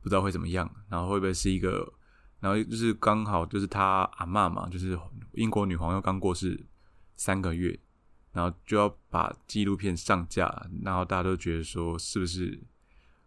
[0.00, 1.92] 不知道会怎么样，然后会不会是一个，
[2.40, 4.98] 然后就是刚好就是他阿嬷嘛，就是
[5.32, 6.66] 英国女皇又刚过世
[7.16, 7.78] 三个月，
[8.32, 12.62] 然后就要把纪录片上架，然后大家都觉得说是不是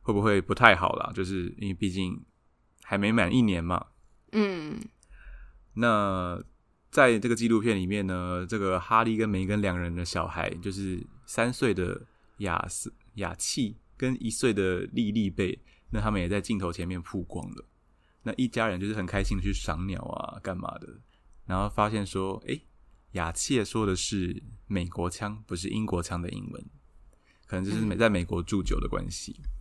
[0.02, 1.12] 会不会不太好啦？
[1.14, 2.20] 就是因为毕竟
[2.82, 3.86] 还没满一年嘛。
[4.32, 4.80] 嗯
[5.74, 6.42] 那
[6.98, 12.02] 在这个纪录片里面呢，这个哈利跟梅根两人的小孩，就是三岁的
[12.38, 15.60] 雅斯雅契跟一岁的莉莉贝，
[15.92, 17.66] 那他们也在镜头前面曝光了。
[18.24, 20.88] 那一家人就是很开心的去赏鸟啊，干嘛的？
[21.46, 22.64] 然后发现说，诶，
[23.12, 26.66] 雅契说的是美国腔，不是英国腔的英文，
[27.46, 29.36] 可能就是美在美国住久的关系。
[29.38, 29.57] 嗯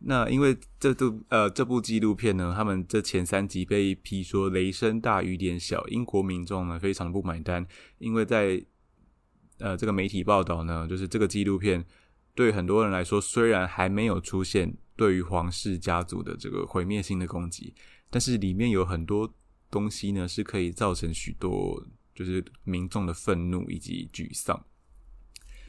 [0.00, 7.66] 那因为这部呃这部纪录片呢，他们这前三集被批说雷声大雨点小，英国民众呢非常的不买单，
[7.98, 8.62] 因为在
[9.58, 11.84] 呃这个媒体报道呢，就是这个纪录片
[12.34, 17.74] 对很多人来说，虽然还没有出现对于皇室家族的这个毁灭性的攻击，
[18.10, 19.32] 但是里面有很多
[19.70, 21.82] 东西呢是可以造成许多
[22.14, 24.64] 就是民众的愤怒以及沮丧。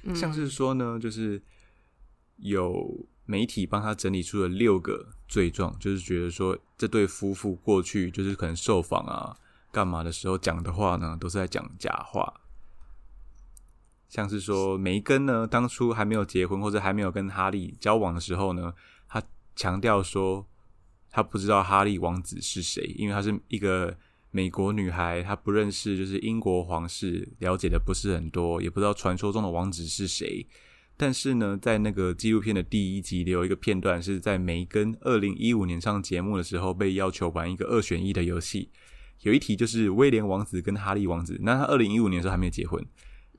[0.04, 1.41] 嗯，像是说呢，就是
[2.38, 9.37] 有媒体帮他整理出了六个罪状，就是觉得说这对夫妇过去就是可能受访啊、
[9.71, 12.33] 干嘛的时候讲的话呢，都是在讲假话。
[14.09, 18.73] 像是说梅根呢，当初还没有结婚或者还没有跟哈利交往的时候呢，
[19.07, 19.21] 他
[19.55, 20.47] 强调说
[21.11, 23.97] 他不知道哈利王子是谁，因为他是一个
[24.31, 30.47] 美国女孩，她不认识就是英国皇室，了解的不是很多，也不知道传说中的王子是谁。
[30.99, 38.71] 但是呢，在那个纪录片的第一集里有一个片段，是在梅根二零一五年上节目的时候被要求玩一个二选一的游戏，
[39.21, 41.38] 有一题就是威廉王子跟哈利王子。
[41.41, 42.83] 那他二零一五年的时候还没有结婚，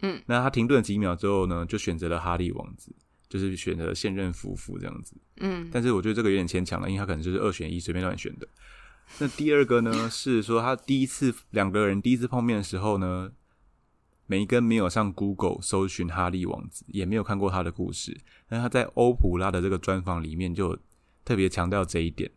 [0.02, 2.94] 嗯，那他停顿几秒之后呢，就选择了哈利王子，
[3.28, 5.16] 就是选择现任夫妇这样子。
[5.40, 8.46] 嗯但是我觉得这个有点牵强了，因为他可能就是二选一，随便乱选的。
[9.18, 13.30] 那第二个呢，是说他第一次两个人第一次碰面的时候呢，
[14.28, 18.16] 梅根没有上 Google 搜寻哈利王子，也没有看过他的故事。
[18.48, 20.78] 那他在欧普拉的这个专访里面就
[21.24, 22.30] 特别强调这一点。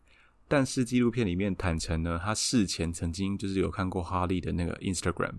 [0.47, 5.35] 但是纪录片里面坦诚呢，他事前曾经就是有看过哈利的那个 Instagram，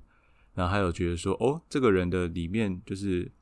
[0.54, 3.32] 然后还有觉得说，哦，这个人的里面就是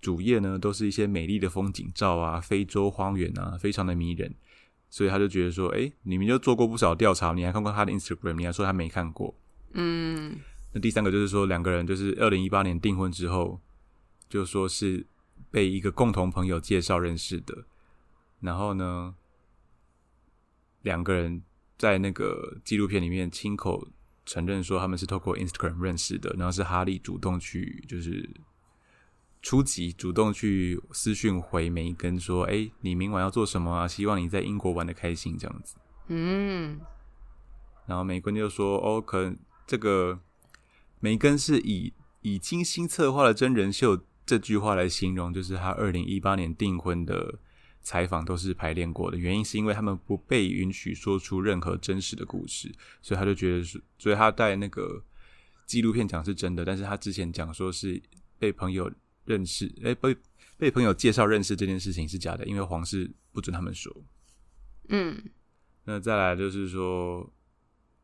[0.00, 4.34] 主页呢都是一些美丽的风景照啊，非洲荒原啊，非常的迷人。
[4.88, 9.34] 所以他就觉得说，哎、你们就做过不少调查，你还看过他的 Instagram，你还说他没看过。
[9.72, 10.38] 嗯
[10.72, 13.60] 那第三个就是说，两个人就是二零一八年订婚之后，
[14.28, 15.06] 就说是
[15.50, 17.66] 被一个共同朋友介绍认识的。
[18.40, 19.14] 然后呢，
[20.82, 21.42] 两个人
[21.78, 23.86] 在那个纪录片里面亲口
[24.24, 28.28] 承认说他们是透过 Instagram 认识的，然后是哈利主动去就是
[29.42, 33.86] 初级主动去私讯回梅根说：“哎、你明晚要做什么啊？
[33.86, 35.76] 希望你在英国玩的开心这样子。”
[36.08, 36.80] 嗯
[37.86, 40.18] 然后梅根就说：“哦，可能这个
[41.02, 47.40] 梅根是以以精心策划的真人秀这句话来形容，就是他二零一八年订婚的
[47.82, 55.02] 采访都是排练过的，原因是因为他们不被允许说出任何真实的故事，所以他就觉得是，所以他在那个
[55.66, 58.00] 纪录片讲是真的，但是他之前讲说是
[58.38, 58.88] 被朋友
[59.24, 60.16] 认识，哎，被
[60.56, 63.92] 被朋友介绍认识这件事情是假的，因为皇室不准他们说。”
[64.88, 65.20] 嗯
[65.84, 67.28] 那再来就是说，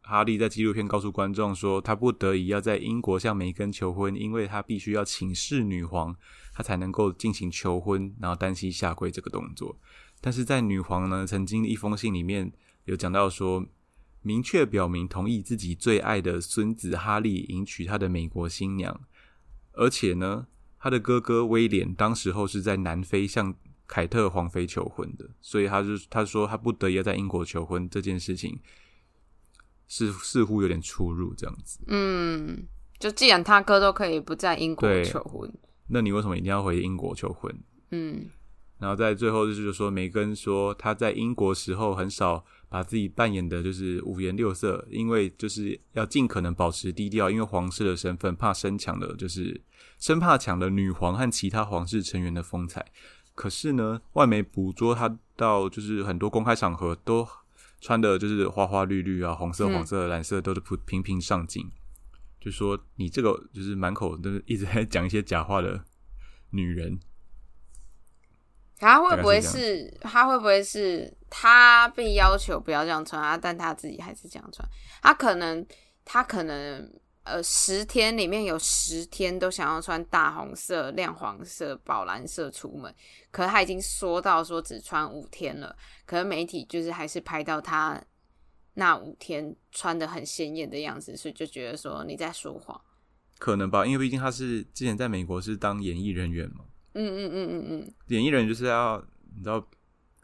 [0.09, 6.17] 哈利在纪录片告诉观众说，他不得已要在英国向梅根求婚，因为他必须要请示女皇，
[6.55, 9.79] 他才能够进行求婚，然后单膝下跪这个动作。
[10.23, 12.51] 但是在女皇呢曾经一封信里面
[12.87, 13.67] 有讲到说，
[14.23, 18.99] 明确表明同意自己最爱的孙子哈利迎娶他的美国新娘，
[19.73, 20.47] 而且呢，
[20.81, 23.55] 他的哥哥威廉当时候是在南非向
[23.87, 28.59] 凯特皇妃求婚的，所以他就他说他不得已要在英国求婚这件事情，
[29.89, 31.81] 是似乎有点出入这样子。
[31.89, 32.67] 嗯，
[32.99, 35.53] 就既然他哥都可以不在英国求婚，
[35.89, 37.53] 那你为什么一定要回英国求婚？
[37.91, 38.29] 嗯
[38.79, 49.61] 然后在最后就是说，梅根说他在英国时候很少把自己扮演的就是五颜六色，因为就是要尽可能保持低调，因为皇室的身份怕生抢了，就是
[49.99, 52.87] 生怕抢了女皇和其他皇室成员的风采。
[53.35, 57.27] 可是呢，外媒捕捉他到就是很多公开场合都
[57.81, 61.71] 穿的就是花花绿绿啊，红色、嗯黄色、蓝色都是频频频上镜，
[62.41, 65.85] 就说你这个就是满口都是一直在讲一些假话的
[66.51, 66.99] 女人。
[68.81, 74.69] 他会不会是是他会不会是他被要求不要这样穿啊，但他自己还是这样穿？
[75.03, 75.67] 他可能
[76.05, 76.89] 他可能
[77.29, 82.93] 呃十天里面有十天都想要穿大红色、亮黄色、宝蓝色出门，
[83.31, 85.77] 可是他已经说到说只穿五天了，
[86.07, 88.03] 可是媒体就是还是拍到他
[88.75, 92.81] 那五天穿的很鲜艳的样子，所以就觉得说你在说谎。
[93.39, 96.65] 可能吧，因为毕竟他是之前在美国是当演艺人员嘛，
[96.95, 99.05] 嗯嗯嗯嗯嗯，演艺人员就是要
[99.37, 99.61] 你知道，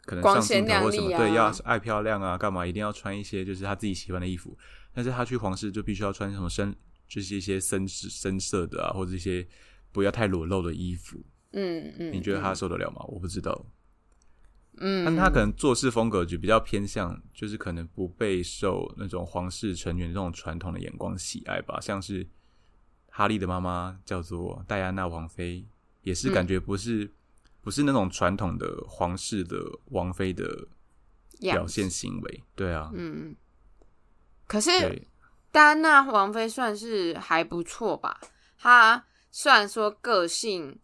[0.03, 4.57] 可能光上镜鲜头或什么，亮丽啊对，要爱漂亮啊，干嘛一定要穿一些就是他自己喜欢的衣服。
[4.93, 6.73] 但是他去皇室就必须要穿什么深，
[7.07, 9.47] 就是一些深深色的啊，或者一些
[9.91, 11.23] 不要太裸露的衣服。
[11.51, 13.01] 嗯嗯，你觉得他受得了吗？
[13.07, 13.65] 我不知道，
[14.77, 21.79] 嗯，但他可能做事风格就比较偏向，就是可能不备受那种皇室成员这种传统的眼光喜爱吧。
[21.79, 22.27] 像是
[23.09, 25.65] 哈利的妈妈叫做戴安娜王妃，
[26.01, 27.09] 也是感觉不是、
[27.61, 29.57] 不是那种传统的皇室的
[29.91, 30.67] 王妃的
[31.39, 32.43] 表现行为。
[32.53, 33.33] 对啊，嗯，
[34.45, 34.69] 可是
[35.55, 38.19] 对，戴安娜王妃算是还不错吧？
[38.57, 40.77] 她虽然说个性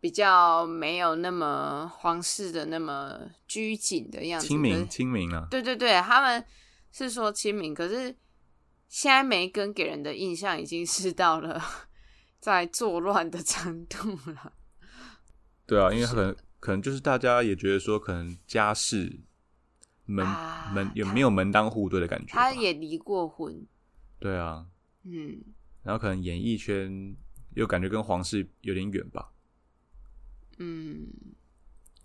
[0.00, 6.44] 比较没有那么皇室的那么拘谨的样子，亲民可是亲民啊，对对对，他们
[6.92, 8.16] 是说亲民，可是
[8.88, 11.60] 现在梅根给人的印象已经是到了
[12.38, 14.52] 在作乱的程度了。
[15.66, 19.20] 对啊，因为他可能可能就是大家也觉得说，可能家世
[20.04, 22.32] 门、啊门也没有门当户对的感觉？
[22.32, 23.66] 他也离过婚，
[24.24, 24.66] 对啊，
[25.02, 25.38] 嗯，
[25.82, 27.14] 然后可能演艺圈
[27.56, 29.30] 又感觉跟皇室有点远吧，
[30.56, 31.06] 嗯，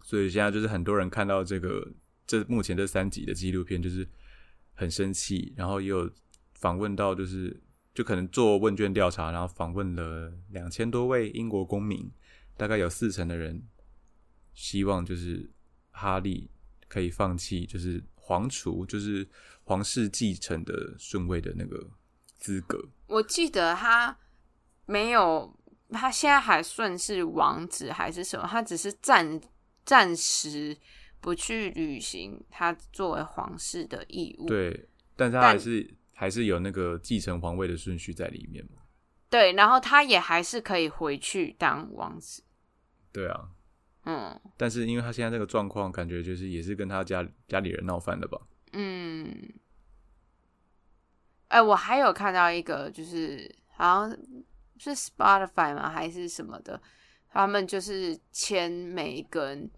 [0.04, 1.94] 所以现在就是很多人看到这个
[2.28, 4.06] 这目前这三集的纪录片，就是
[4.74, 6.12] 很生气，然后也有
[6.56, 7.58] 访问到，就是
[7.94, 12.12] 就可能做问卷调查，然后访问了两千多位英国公民，
[12.58, 13.64] 大概有四成的人
[14.54, 15.50] 希望就是
[15.92, 16.52] 哈利
[16.90, 19.26] 可以放弃，就是皇储，就是
[19.64, 21.90] 皇室继承的顺位的那个
[22.40, 22.90] 资格。
[23.08, 24.18] 我记得他
[24.86, 25.56] 没有，
[25.92, 28.48] 他现在还算是王子还是什么？
[28.48, 29.40] 他只是暂
[29.86, 30.78] 暂时
[31.20, 34.48] 不去履行他作为皇室的义务。
[34.48, 38.82] 对，但是他还是还是有那个继承皇位的顺序在里面嘛。
[39.30, 42.44] 对，然后他也还是可以回去当王子。
[43.12, 43.50] 对啊，
[44.06, 48.40] 嗯但是因为他现在这个状况，感觉就是也是跟他家家里人闹翻了吧？
[48.74, 49.54] 嗯。
[51.50, 54.18] 哎、我还有看到一个，就是好像
[54.78, 56.82] 是 Spotify 吗，还是什么的，
[57.30, 59.70] 他们就是签每一根，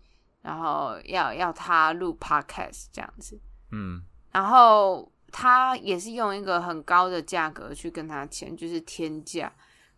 [0.42, 3.40] 然后要要他录 podcast 这样子。
[3.72, 4.02] 嗯，
[4.32, 9.52] 然后他也是用一个很高的价格去跟他签，就是天价。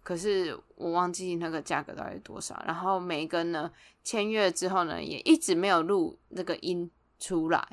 [0.03, 2.61] 可是我忘记那个价格到底是多少。
[2.67, 3.71] 然后每一根呢，
[4.03, 7.65] 签约之后呢，也一直没有录那个音出来。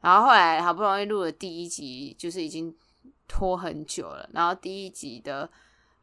[0.00, 2.72] 然后后来好不容易录了第一集，就是已经
[3.26, 4.28] 拖很久了。
[4.32, 5.50] 然后第一集的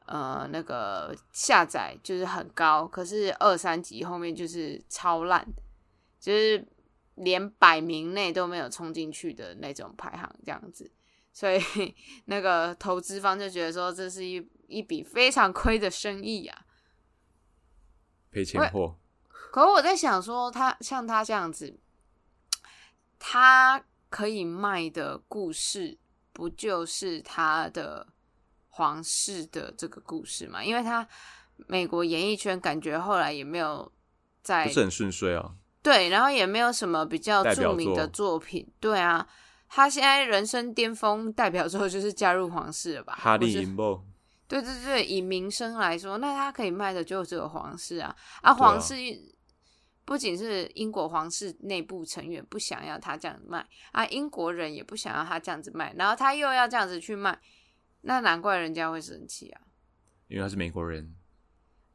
[0.05, 5.47] 呃那个下载就是很高，可是二三集后面就是超烂，
[6.19, 6.65] 就是
[7.15, 10.91] 连百名内都没有冲进去的那种排行这样子。
[11.31, 11.59] 所以
[12.25, 16.65] 那个投资方就觉得说，这是一一笔非常亏的生意啊。
[18.31, 18.97] 赔钱货。
[19.51, 21.79] 可是我在想说他，像他这样子，
[23.17, 25.97] 他可以卖的故事，
[26.33, 28.05] 不就是他的
[28.67, 30.63] 皇室的这个故事嘛？
[30.63, 31.07] 因为他
[31.67, 33.89] 美国演艺圈感觉后来也没有
[34.41, 35.53] 在不是很顺遂啊。
[35.81, 38.65] 对，然后也没有什么比较著名的作作品。
[38.79, 39.27] 对啊，
[39.67, 43.17] 他现在人生巅峰代表作就是加入皇室了吧？
[43.19, 44.03] 哈利不是银波，
[44.47, 48.53] 对对对，以名声来说，那他可以卖的就只有皇室啊啊！
[48.53, 48.95] 皇室
[50.05, 57.39] 不仅是英国皇室内部成员不想要他这样卖啊，英国人也不想要他这样子卖，然后他又要这样子去卖，
[58.01, 59.61] 那难怪人家会生气啊！
[60.27, 61.15] 因为他是美国人，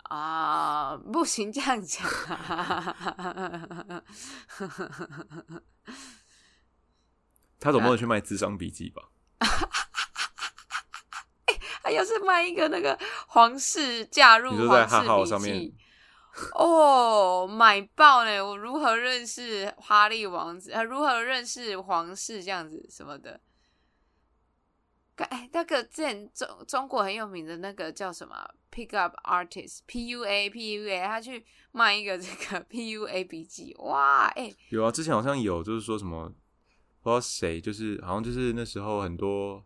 [0.05, 2.97] 啊，不行这样讲啊！
[7.61, 9.03] 他总不能去卖智商笔记吧？
[11.83, 14.89] 他要是卖一个那个皇室嫁入皇
[15.27, 15.77] 室笔记
[16.55, 18.41] 哦，买爆呢！
[18.41, 20.73] 我如何认识哈利王子？
[20.73, 23.41] 啊，如何认识皇室这样子什么的？
[25.17, 36.29] 哎，那个之前中中国很有名的那个叫什么 Pick Up Artist P U A P U A，他去卖一个这个 P U A 笔记，哇，哎，有啊，之前好像有，就是说什么
[37.03, 39.65] 不知道谁，就是好像就是那时候很多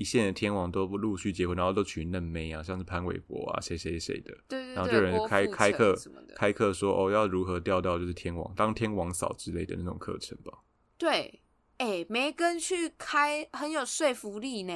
[0.00, 5.94] 一线的天王都陆续结婚，然后都娶嫩妹啊，像是潘玮柏啊，谁谁谁的，对对对，然后就有人开开课
[6.34, 10.60] 开课说哦，要如何钓到就是天王当天王嫂之类的那种课程吧。
[10.96, 11.42] 对，
[11.76, 14.72] 哎，梅根去开很有说服力呢。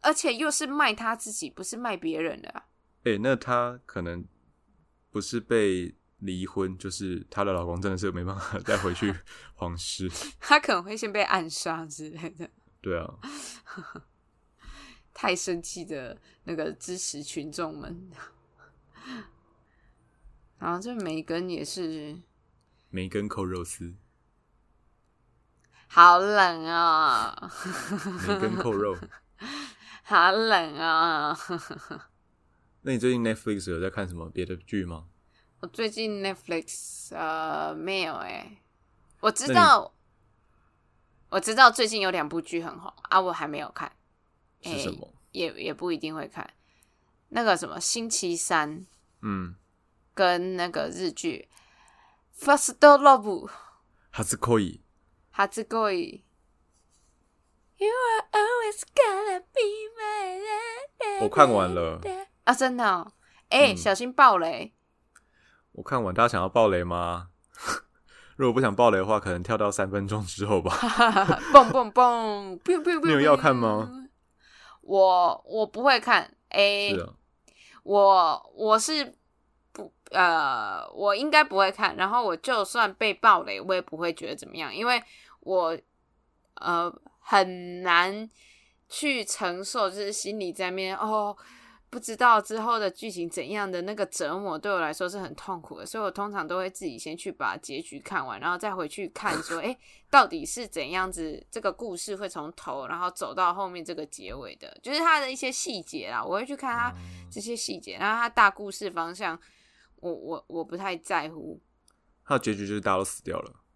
[0.00, 2.66] 而且又是卖他自己，不是卖别人的、啊。
[3.02, 4.24] 哎、那她可能
[5.10, 9.12] 不是被离婚，就是她的老公真的是没办法 再回去
[9.56, 10.08] 皇室。
[10.38, 12.48] 她可能会先被暗杀之类的。
[12.80, 13.18] 对啊，
[15.12, 18.10] 太生气的那个支持群众们。
[20.58, 22.18] 然后这梅根也是
[22.90, 23.94] 梅根扣肉丝，
[25.86, 27.52] 好冷啊、
[28.26, 28.96] 梅根扣肉。
[30.02, 31.36] 好冷啊、
[32.80, 35.06] 那你最近 Netflix 有在看什么别的剧吗？
[35.60, 38.62] 我最近 Netflix 呃没有哎、
[39.20, 39.92] 我知道，
[41.30, 43.90] 我知道最近有两部剧很红啊，我还没有看，
[44.62, 45.08] 是什么？
[45.32, 46.48] 也也不一定会看。
[47.28, 48.86] 那个什么星期三
[49.20, 49.54] 嗯，
[50.14, 51.48] 跟那个日剧
[52.44, 53.46] 《First Love
[54.10, 54.82] 》。哈斯可以。
[55.30, 56.24] 哈兹可以。
[57.76, 62.00] You are always gonna be my love 我看完了，
[62.44, 63.12] 啊，真的、哦，
[63.50, 64.74] 哎、嗯小心爆雷！
[65.72, 67.28] 我看完，大家想要爆雷吗？
[68.38, 70.72] 如果不想爆雷的话，可能跳到三分钟之后吧。
[71.52, 73.90] 蹦蹦蹦，biu biu biu，你有要看吗？
[74.80, 77.12] 我我不会看，哎、是啊，
[77.82, 79.12] 我我是
[79.72, 81.96] 不呃，我应该不会看。
[81.96, 85.02] 然后我就算被爆雷，我也不会觉得怎么样，因为
[85.40, 85.76] 我
[86.54, 88.30] 呃很难
[88.88, 91.36] 去承受，就是心里在面哦。
[91.90, 99.76] 不知道之后的剧情怎样的那个折磨对我来说是很痛苦的，所以我通常都会自己先去把结局看完，然后再回去看说，哎、
[100.10, 106.94] 到底是怎样子这个故事会从头然后走到后面这个结尾的，就是它的一些细节啦，我会去看它
[107.30, 109.38] 这些细节，然后它大故事方向，
[109.96, 111.60] 我我我不太在乎。
[112.24, 113.67] 它的结局就是大家都死掉了啊！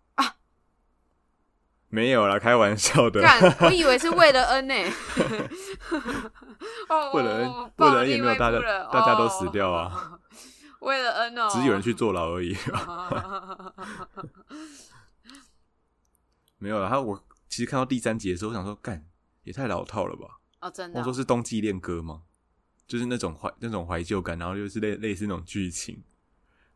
[1.95, 3.21] 没有啦，开玩笑的。
[3.21, 4.75] 干，我以为是为了恩呢、
[6.89, 8.59] 哦， 为了恩我为了恩也没有大家
[8.91, 10.19] 大家都死掉啊哦
[10.81, 12.57] 为了恩哦，只是有人去坐牢而已。
[16.57, 19.05] 没有啦，他我其实看到第三集的时候，我想说，干
[19.43, 20.39] 也太老套了吧？
[20.63, 22.23] 哦，真的哦、我说是冬季恋歌吗？
[22.89, 26.03] 就是那种怀那种怀旧感，然后就是类类似那种剧情。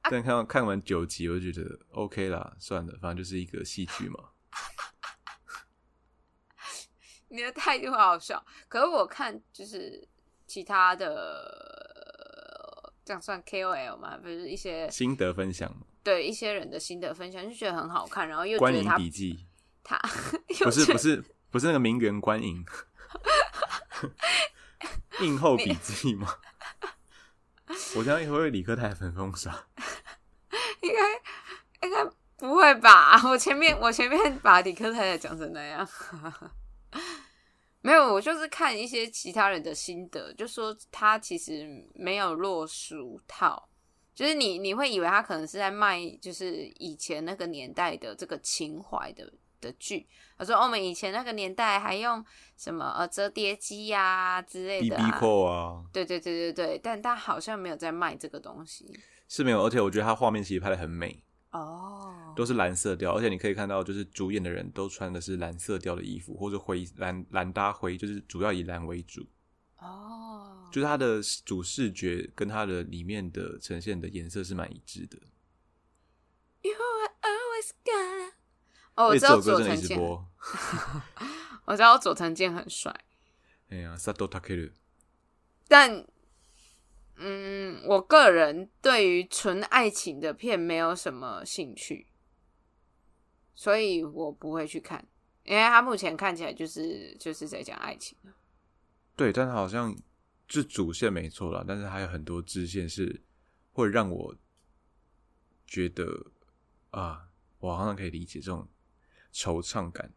[0.03, 4.21] 啊但看到看完九集，我就觉得 OK 啦，算了，反正就是一个戏剧嘛。
[7.29, 8.45] 你的态度好好笑。
[8.69, 10.07] 可是我看就是
[10.47, 14.17] 其他的，这样算 KOL 吗？
[14.17, 19.47] 不是一些心得分享，对一些人的心得分享，就觉得很好看，然后又观影觉得他笔记，
[19.83, 19.99] 他
[20.65, 22.65] 不是不是不是那个名媛观影，
[25.21, 26.37] 映后笔记吗？
[27.97, 29.67] 我这样会不会理科太粉封杀？
[30.83, 32.05] 应该应该
[32.37, 33.21] 不会吧？
[33.29, 35.89] 我前面我前面把理科太太讲成那样，
[37.87, 43.69] 没有，我就是看一些其他人的心得，就说他其实没有落俗套，
[44.13, 50.07] 就是你你会以为他可能是在卖，就是以前那个年代的这个情怀的的剧。
[50.37, 52.23] 他说、哦我们以前那个年代还用
[52.57, 58.85] 什么呃折叠机呀、之类的、啊，扣啊，对对对对对，但他好像没有在卖这个东西。
[59.29, 61.23] 是没有，而且我觉得他画面其实拍的很美，
[61.59, 62.33] 哦。
[62.37, 69.27] 都是蓝色调，而且你可以看到，就是主演的人都穿的是蓝色调的衣服，或者灰蓝蓝搭灰，就是主要以蓝为主，
[69.79, 75.17] 哦，就是它的主视觉跟它的里面的呈现的颜色是蛮一致的。
[76.61, 78.33] You are always gonna。
[78.97, 80.29] 哦，我知道这首歌真的一直佐藤健，播。
[81.65, 82.95] 我知道佐藤健很帅，
[83.71, 84.73] 哎呀，Sato Takeru，
[85.67, 86.07] 但
[87.19, 92.07] 嗯，我个人对于纯爱情的片没有什么兴趣，
[93.55, 95.07] 所以我不会去看，
[95.45, 98.19] 因为他目前看起来就是就是在讲爱情。
[99.17, 99.97] 对，但好像
[100.47, 103.23] 是主线没错啦，但是还有很多支线是
[103.73, 104.37] 会让我
[105.67, 106.27] 觉得
[106.91, 108.69] 啊，我好像可以理解这种
[109.33, 110.13] 惆怅感，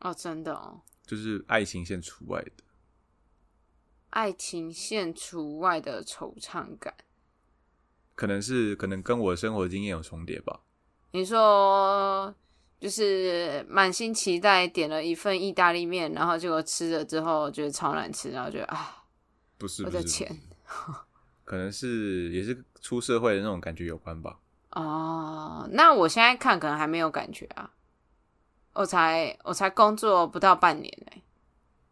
[0.00, 2.64] 哦，真的哦，就是爱情线除外的。
[4.16, 6.94] 爱情线除外的惆怅感。
[8.14, 10.62] 可能是可能跟我的生活经验有重叠吧。
[11.10, 12.34] 你说
[12.80, 19.04] 就是满心期待点了一份意大利面，然后结果吃了之后觉得超难吃，然后觉得啊，
[19.58, 20.34] 不是我的钱
[21.44, 24.40] 可能是也是出社会的那种感觉有关吧。
[24.70, 27.70] 哦，那我现在看可能还没有感觉啊，
[28.72, 31.22] 我才我才工作不到半年呢、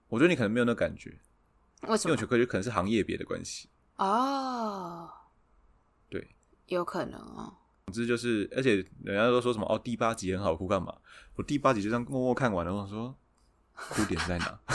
[0.09, 1.19] 我觉得你可能没有那感觉，
[1.89, 2.27] 为什么因为我？
[2.27, 3.69] 觉得可能是行业别的关系。
[3.97, 5.11] 哦，
[6.09, 6.35] 对，
[6.67, 7.55] 有可能哦。
[7.87, 10.95] 总之就是，而且人家都说什么哦，第八集很好哭，干嘛？
[11.37, 13.15] 我第八集就这样默默看完了，我说
[13.75, 14.59] 哭点在哪？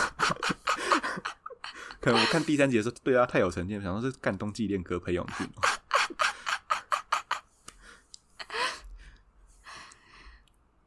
[1.99, 5.49] 可能我看第三集的时候，对啊，太有成见，想说是干冬季恋歌培养俊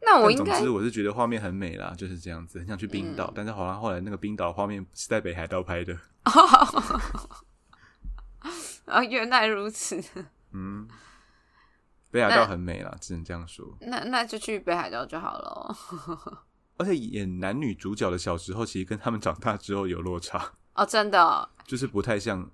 [0.00, 5.98] 那我应该之我是觉得画面很美啦，就是这样子，很想去冰岛，但是好像后来那个冰岛画面是在北海道拍的，
[8.86, 10.02] 啊， 原来如此。
[10.52, 10.88] 嗯，
[12.10, 13.66] 北海道很美啦，只能这样说。
[13.80, 15.48] 那那就去北海道就好了。
[15.50, 16.38] 哦
[16.78, 21.48] 而且演男女主角的小时候，其实跟他们长大之后有落差，哦，真的、哦。
[21.64, 22.50] 就是不太像。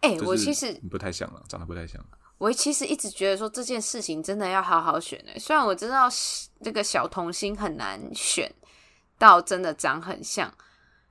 [0.00, 2.00] 哎、就是我其实不太像了，长得不太像。
[2.38, 6.06] 我其实一直觉得说这件事情真的要好好选诶，虽然我知道
[6.62, 8.54] 这个小童星很难选
[9.18, 10.52] 到真的长很像，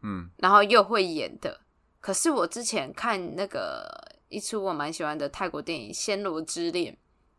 [0.05, 1.61] 嗯，然后又会演的，
[1.99, 3.89] 可是我之前看那个
[4.29, 6.93] 一出我蛮喜欢的泰国电影《暹罗之恋》，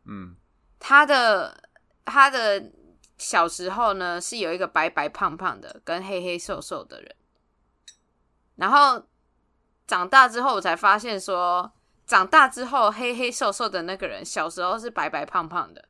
[0.05, 0.35] 嗯，
[0.81, 1.71] 他的
[2.05, 2.73] 他的
[3.17, 7.15] 小时候呢是有一个白白胖胖的跟黑黑瘦瘦的人，
[8.57, 9.07] 然后
[9.87, 11.73] 长大之后我才发现说，
[12.05, 15.89] 长大之后黑黑瘦瘦的那个人小时候是白白胖胖的，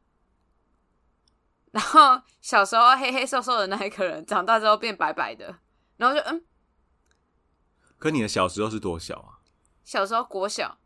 [1.70, 5.56] 然后小时候黑黑瘦瘦的那一个人长大之后变白白的，
[5.96, 6.44] 然后就嗯，
[8.06, 9.38] 可你的小时候是多小啊？
[9.84, 10.78] 小时候国小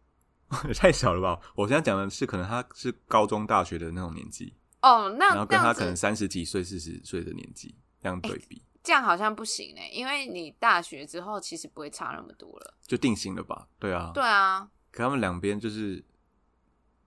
[0.66, 1.40] 也 太小了吧！
[1.54, 12.74] 我现在讲的是可能他是高中、大学的那种年纪，哦，那然后跟他可能三十几岁、四十岁的年纪这样对比，这样好像不行呢，因为你大学之后其实不会差那么多了。
[12.86, 13.68] 就定型了吧？
[13.78, 16.04] 对啊，对啊，可他们两边就是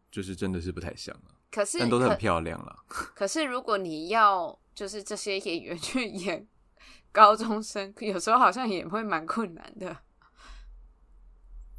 [0.09, 2.83] 就是真的是不太像啊，可是但都是很漂亮啦。
[3.13, 6.47] 可是如果你要就是这些演员去演
[7.13, 9.95] 高中生， 有时候好像也会蛮困难的。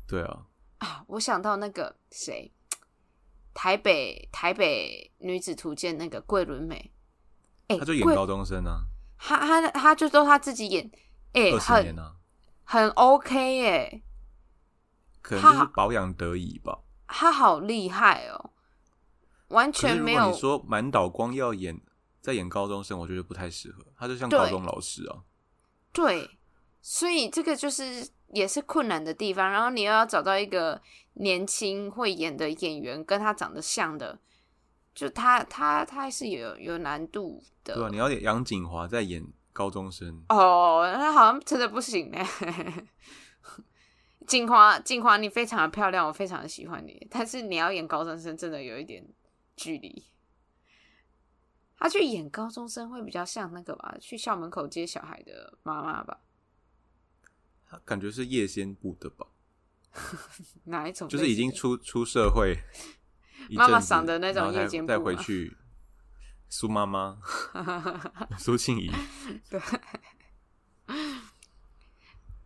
[0.07, 0.47] 对啊，
[0.79, 1.05] 啊。
[1.09, 2.51] 我想到那个谁，
[3.53, 6.93] 台北台北女子图鉴那个桂纶镁，
[7.69, 8.85] 哎、桂他就演高中生啊，
[9.19, 10.91] 他他他就都他自己演，
[11.33, 12.15] 哎、很年啊，
[12.65, 14.03] 很 OK 耶，
[15.21, 16.81] 可能就是保养得宜吧。
[17.07, 18.51] 他好厉害哦，
[19.49, 21.81] 完全没有你说满岛光要演
[22.25, 25.21] 在演高中生，我觉得不太适合，他就像高中老师啊。
[25.93, 26.39] 对，
[26.81, 29.51] 所以这个就是也是困难的地方。
[29.51, 30.81] 然后你又要找到一个
[31.13, 34.19] 年轻会演的演员，跟他长得像的，
[34.95, 37.75] 就他他他是有有难度的。
[37.75, 39.23] 对啊，你要演杨景华在演
[39.53, 42.19] 高中生，哦，那好像真的不行呢。
[44.27, 49.07] 静华，静华，你非常的漂亮，我非常的喜欢你，但是你要演高中生，真的有一点
[49.55, 50.03] 距离。
[51.79, 56.21] 他去演高中生会比较像那个吧，去校门口接小孩的妈妈吧？
[57.67, 59.27] 他感觉是夜间部的吧，
[60.65, 61.09] 哪一种？
[61.09, 62.57] 就是已经出出社会
[63.51, 65.57] 妈妈赏的那种夜间部再回去。
[66.47, 67.19] 苏妈妈，
[68.39, 68.89] 苏庆怡，
[69.51, 69.61] 对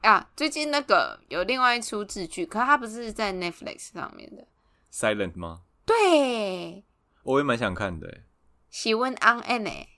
[0.01, 4.47] 啊，最近那个有另外一出日剧，可它不是在 Netflix 上面的。
[4.91, 5.65] Silent 吗？
[5.85, 6.83] 对，
[7.23, 8.23] 我也蛮想看的
[8.69, 9.89] 欸，喜温安安诶，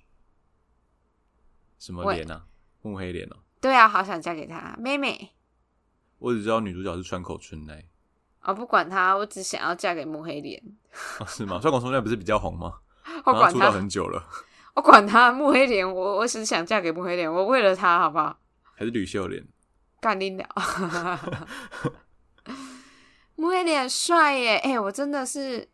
[1.79, 2.47] 什么喂脸啊？
[2.83, 3.37] 木黑脸哦。
[3.61, 5.35] 对啊，好想嫁给他，妹妹。
[6.19, 7.85] 我只知道女主角是川口春奈，
[8.43, 10.63] 我、不管他，我只想要嫁给木黑脸。
[11.19, 11.59] 哦是吗？
[11.61, 12.79] 川口春奈不是比较红吗？
[13.25, 14.27] 我管好像出道他，很久了，
[14.75, 18.39] 我管他木黑脸，我我只想嫁给木黑脸，我为了他，好不好？
[18.77, 19.47] 还是吕秀莲？
[20.01, 20.47] 干你了！
[23.37, 25.69] 木黑脸很帅耶，哎、我真的是，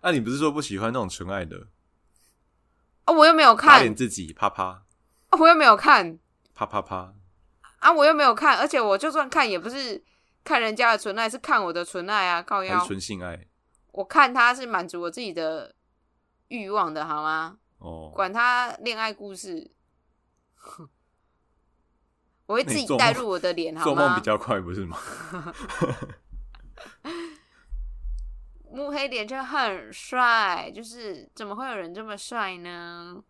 [0.00, 1.68] 啊，你不是说不喜欢那种纯爱的？
[3.12, 4.82] 哦，我又没有打看，脸自己，啪啪
[5.30, 6.18] 哦我又没有看，
[6.54, 7.14] 啪啪啪，
[7.78, 10.02] 啊，我又没有看，而且我就算看，也不是
[10.44, 12.84] 看人家的纯爱，是看我的纯爱啊，靠腰。
[12.84, 13.46] 纯性爱？
[13.92, 15.74] 我看他是满足我自己的
[16.48, 17.58] 欲望的，好吗？
[17.78, 19.70] 哦，管他恋爱故事，
[22.46, 24.20] 我会自己带入我的脸，好吗做梦比？
[24.22, 24.96] 较快，不是吗？
[28.72, 33.22] 木黑脸就很帅，就是怎么会有人这么帅呢？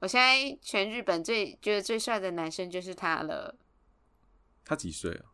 [0.00, 3.56] 我现在全日本最觉得最帅的男生就是他了。
[4.64, 5.32] 他几岁啊？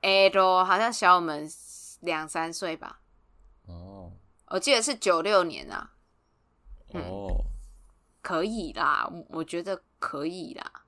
[0.00, 1.48] 哎，都好像小我们
[2.00, 3.00] 两三岁吧，
[3.66, 4.12] 哦
[4.48, 5.94] 我记得是九六年啊，
[6.92, 7.46] 嗯哦，
[8.22, 10.84] 可以啦，我我觉得可以啦。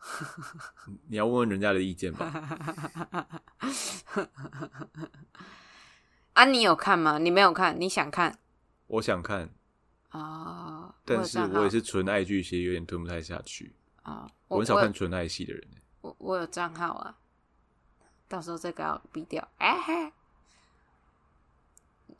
[1.08, 2.30] 你要问问人家的意见吧。
[6.36, 7.16] 啊，你有看吗？
[7.16, 8.38] 你没有看，你想看
[8.88, 9.48] 我想看，
[10.10, 10.94] 啊？
[11.02, 13.74] 但是我也是纯爱剧，其实有点吞不太下去。
[14.02, 15.66] 啊，我很少看纯爱戏的人。
[16.02, 17.16] 我我有账号啊，
[18.28, 19.48] 到时候再给我逼掉。
[19.56, 20.12] 哎、嘿，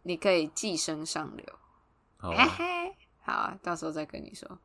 [0.03, 1.45] 你可以寄生上流。
[2.17, 4.59] 好啊，嘿嘿，好啊，到时候再跟你说。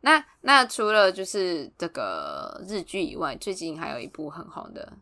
[0.00, 4.94] 那那除了就是这个日剧以外，最近还有一部很红的《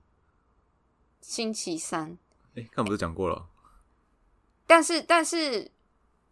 [1.20, 2.10] 星期三》，
[2.56, 3.50] 哎，刚不是讲过了？
[4.72, 5.70] 但是但是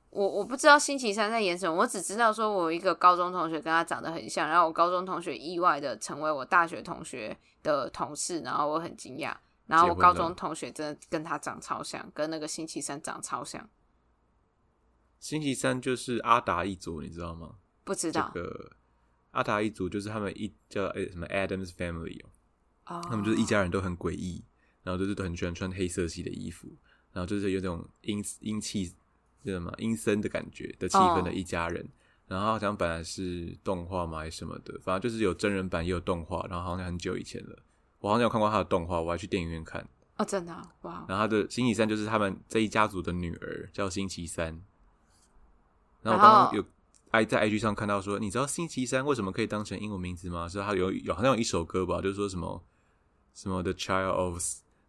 [0.09, 9.37] 我我不知道星期三在演什么，我只知道说我一个高中同学跟他长得很像，然后我高中同学意外的成为我大学同学的同事，然后我很惊讶，
[9.67, 13.69] 然后我高中同学真的跟他长超像，跟那个星期三长超像。
[15.19, 17.57] 星期三就是阿达一族，你知道吗？
[17.85, 18.31] 不知道。
[18.35, 18.73] 这个
[19.33, 22.19] 阿达一族就是他们一叫诶什么 Adams Family
[22.87, 24.43] 哦，他们就是一家人都很诡异，
[24.83, 26.75] 然后就是都很喜欢穿黑色系的衣服，
[27.13, 28.89] 然后就是有种阴阴气，
[29.45, 31.89] 叫什么阴森的感觉的气氛的一家人。
[32.27, 37.59] 然后好像本来是动画嘛还是什么的，反正就是有真人版也有动画，然后好像很久以前了，
[37.99, 39.85] 我好像有看过他的动画，我还去电影院看。
[40.17, 40.53] 哦，真的
[40.83, 41.05] 哇！
[41.09, 44.63] 然后他的星期三就是他们这一家族的女儿叫星期三。
[46.03, 46.65] 然后我刚刚有
[47.11, 50.49] i 在 IG 上看到说，你知道星期三为什么可以当成英文名字吗？
[50.49, 52.63] 是它有有好像有一首歌吧，就是说什么
[53.35, 54.43] 什么 The Child of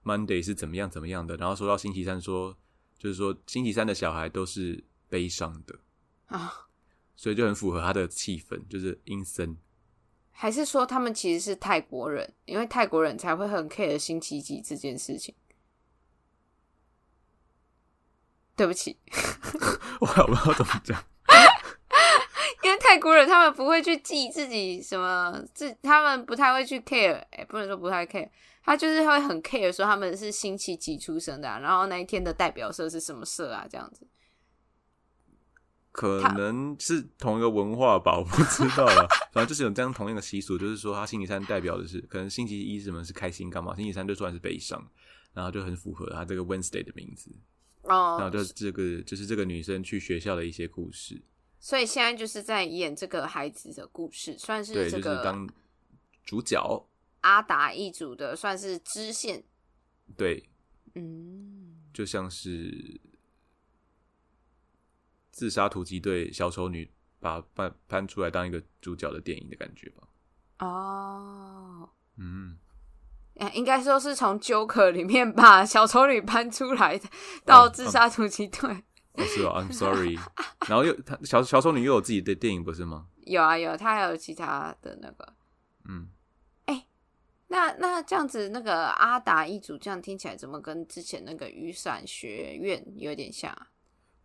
[0.04, 1.36] Monday 是怎么样怎么样的。
[1.38, 2.58] 然后说到星期三，说
[2.98, 5.80] 就是说星期三的小孩都是悲伤的
[6.28, 6.68] 啊，
[7.16, 9.58] 所以就很符合他的气氛，就是阴森。
[10.32, 15.36] 还是说他们其实是泰国人，因为泰国人才会很 care 星期几这件事情。
[18.56, 18.98] 对不起，
[20.02, 21.04] 我我不知道怎么讲，
[23.02, 28.30] 国人他们不会去记自己什么，自他们不太会去 care，哎，不能说不太 care，
[28.64, 34.08] 他就是会很 care 说他们是星期几出生的，然后那一天的代表色是什么色啊，这样子，
[35.92, 44.82] 可能是同一个文化吧，我不知道了， 反正就是有这样同一个习俗，就是说他星期三代表的是，可能星期一什么是开心干嘛，星期三就算是悲伤，
[45.34, 47.30] 然后就很符合他这个 Wednesday 的名字。
[47.84, 51.20] 哦，然后就是这个就是这个女生去学校的一些故事，
[51.62, 55.48] 所以现在就是在演这个孩子的故事，算是这个当
[56.26, 56.88] 主角
[57.22, 59.44] 阿达一组的算是支线，
[60.18, 60.50] 对，
[60.96, 63.00] 嗯，就像是
[65.32, 70.08] 自杀突击队小丑女把搬搬出来当一个主角的电影的感觉吧，
[70.66, 72.58] 哦，嗯。
[73.56, 77.10] 应该说是从 Joker 里面把小丑女搬出来的，
[77.44, 78.84] 到自杀突击队。
[79.14, 80.16] 哦，是哦，I'm sorry。
[80.68, 83.08] 然后又他小小丑女又有自己的电影，不是吗？
[83.26, 85.34] 有啊有，他还有其他的那个。
[85.90, 86.08] 嗯，
[86.66, 86.86] 哎，
[87.48, 93.56] 那那这样子，那个阿达一族这样听起来，怎么跟之前那个雨伞学院有点像？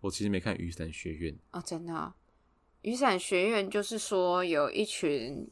[0.01, 2.12] 我其实没看雨伞学院哦，真的。
[2.82, 5.51] 雨伞学院就是说有一群。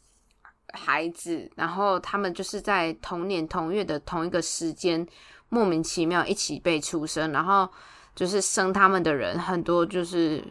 [0.72, 5.06] 孩子，然后他们就是在同年同月的同一个时间，
[5.48, 7.70] 莫名其妙一起被出生，然后
[8.14, 10.42] 就是生他们的人很多，就是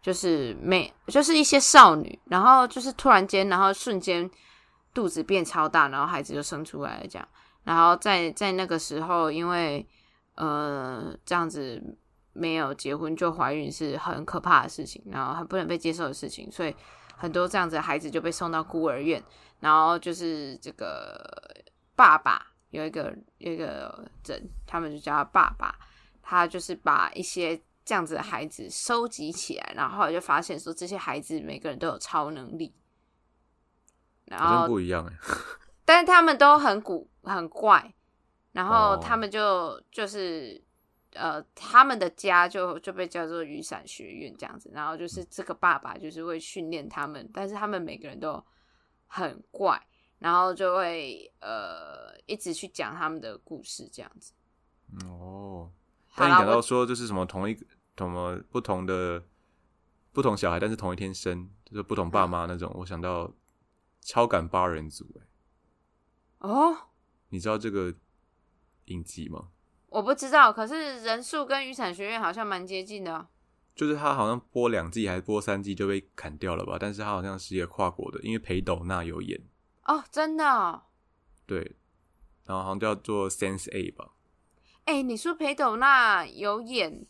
[0.00, 4.30] 就是没就是一些少女，然后就是突然间，然后瞬间
[4.94, 7.28] 肚子变超大，然后孩子就生出来了，这样，
[7.64, 9.86] 然后在在那个时候，因为
[10.36, 11.82] 呃这样子
[12.32, 16.74] 没有结婚就怀孕是很可怕的事情，然后很不能被接受的事情，所以
[17.16, 19.22] 很多这样子的孩子就被送到孤儿院。
[19.58, 21.22] 然后就是这个
[21.94, 25.74] 爸爸有一个有一个人，他们就叫他爸爸。
[26.30, 32.72] 他就是把一些这样子的孩子收集起来，然后后来就发现说，这些孩子每个人都有超能力。
[34.26, 35.12] 然后不一样哎，
[35.84, 37.92] 但是他们都很古很怪。
[38.52, 40.62] 然后他们就就是
[41.14, 44.70] 呃，他们的家就就被叫做雨伞学院这样子。
[44.72, 48.44] 然后就是这个爸爸就是会训练他们，但是他们每个人都。
[49.12, 49.88] 很怪，
[50.20, 54.32] 然后就会呃一直去讲他们的故事这样子。
[55.04, 55.68] 哦，
[56.14, 57.64] 当你讲到说就是什么同一个
[57.96, 59.22] 什么不同的
[60.12, 63.32] 不同小孩，但是同一天生，就是不同爸妈那种，我想到
[64.00, 65.06] 超感八人组。
[65.18, 65.26] 哎，
[66.38, 66.76] 哦，
[67.28, 67.94] 你知道这个
[68.86, 69.48] 影集吗？
[69.88, 73.28] 我不知道，可是人数跟雨伞学院好像蛮接近的。
[73.74, 76.76] 就是他好像播两季还是播三季就被砍掉了吧？
[76.78, 79.40] 但是他好像是一个跨国的，因为裴斗娜有演
[79.84, 80.82] 哦，真的
[81.46, 81.76] 对，
[82.44, 84.10] 然后好像叫做 Sense A 吧。
[84.90, 87.06] 哎，你说裴斗娜有演，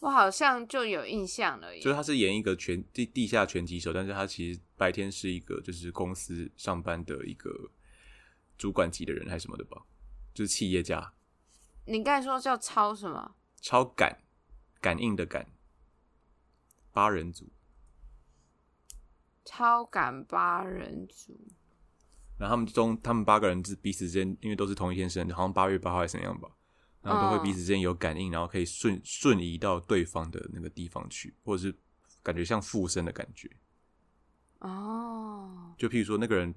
[0.00, 1.72] 我好像就有印象了。
[1.76, 7.70] 就是他是演一个拳地地下拳击手，但是他其实白天是一个就是公司上班的一个
[8.58, 9.80] 主管级的人还是什么的吧？
[10.34, 11.12] 就是企业家。
[11.84, 13.36] 你刚才说叫超什么？
[13.60, 14.24] 超感
[14.80, 15.46] 感应的感。
[16.92, 17.48] 八人组，
[19.44, 21.38] 超感八人组。
[22.36, 26.50] 然后他们中，他们八个人是彼此之间，因为都是同一天生，好像八月八号还是怎样吧，
[27.02, 31.74] 然后都会彼此之间有感应，然后可以瞬瞬移到对方的那个地方去，或者是
[32.22, 33.50] 感觉像附身的感觉。
[34.58, 36.54] 哦，就譬如说那个人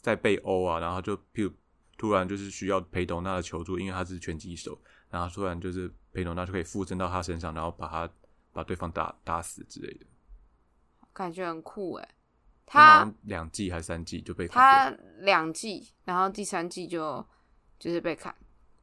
[0.00, 1.52] 在被殴啊，然后就譬如
[1.96, 4.80] 突然就是需要裴斗娜的求助，因为他是拳击手，
[5.10, 8.12] 然后突然就是裴斗娜就可以附身到他身上，然后把他
[8.52, 10.06] 把对方打打死之类的。
[11.12, 12.08] 感觉很酷哎。
[12.70, 17.26] 他两季还是三季就被砍他掉，两季，然后第三季就
[17.78, 18.32] 就是被砍，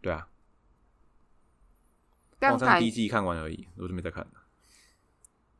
[0.01, 0.27] 对啊，
[2.51, 4.31] 但感好像第一季看完而已，我就没再看了。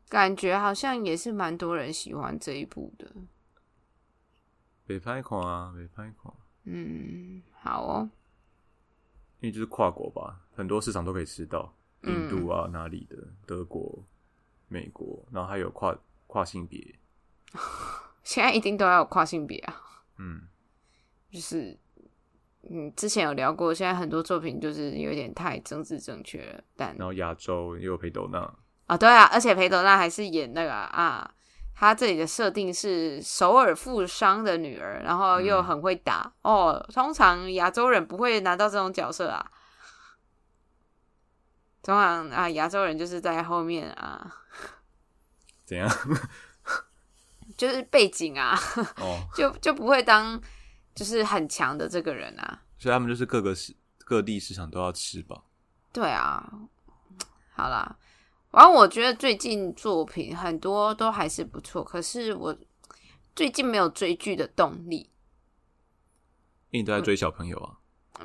[0.08, 3.12] 感觉好像也是蛮多人喜欢这一部的。
[4.86, 6.34] 北拍款啊，北拍款，
[6.66, 8.10] 嗯，好哦，
[9.40, 11.74] 因为就是跨国吧，很多市场都可以吃到，
[12.04, 12.14] 嗯。
[12.14, 13.18] 印度啊哪里的，
[13.48, 14.06] 德国、
[14.68, 17.00] 美国，然后还有跨跨性别，
[18.24, 19.82] 现在一定都要有跨性别啊，
[20.18, 20.48] 嗯，
[21.32, 21.76] 就是
[22.70, 28.52] 嗯，之前有聊过，现在很多作品就是有点太政治正确了，但然后亚洲也有裴斗娜，
[28.88, 31.30] 啊、对啊，而且裴斗娜还是演那个啊，
[31.76, 36.84] 她这里的设定是首尔富商的女儿，然后又很会打、哦。
[36.94, 39.46] 通常亚洲人不会拿到这种角色啊，
[41.84, 44.36] 通常啊，亚洲人就是在后面啊，
[45.66, 45.90] 怎样？
[47.56, 48.58] 就是背景啊，
[48.98, 50.42] 哦，就就不会当
[50.96, 52.64] 就是很强的这个人啊。
[52.80, 55.46] 所以他们就是各个市各地市场都要吃饱。
[55.94, 56.52] 对啊，
[57.54, 57.98] 好啦，
[58.52, 62.58] 然后我觉得最近作品很多都还是不错，可是我
[63.36, 65.10] 最近没有追剧的动力。
[66.72, 67.78] 因为你都在追小朋友啊，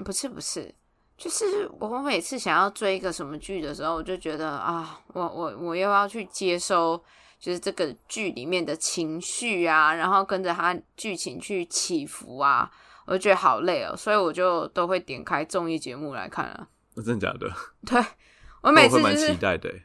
[0.05, 0.75] 不是不是，
[1.17, 7.01] 就是我每次想要追一个什么剧的时候，我就觉得啊，我我我又要去接收，
[7.41, 12.71] 就是这个剧里面的情绪啊，然后跟着它剧情去起伏啊，
[13.07, 16.69] 我就觉得好累哦，所以我就都会点开综艺节目来看啊。
[16.95, 17.51] 那真的假的？
[17.87, 18.05] 对
[18.61, 19.83] 我每那会蛮次就是期待的欸。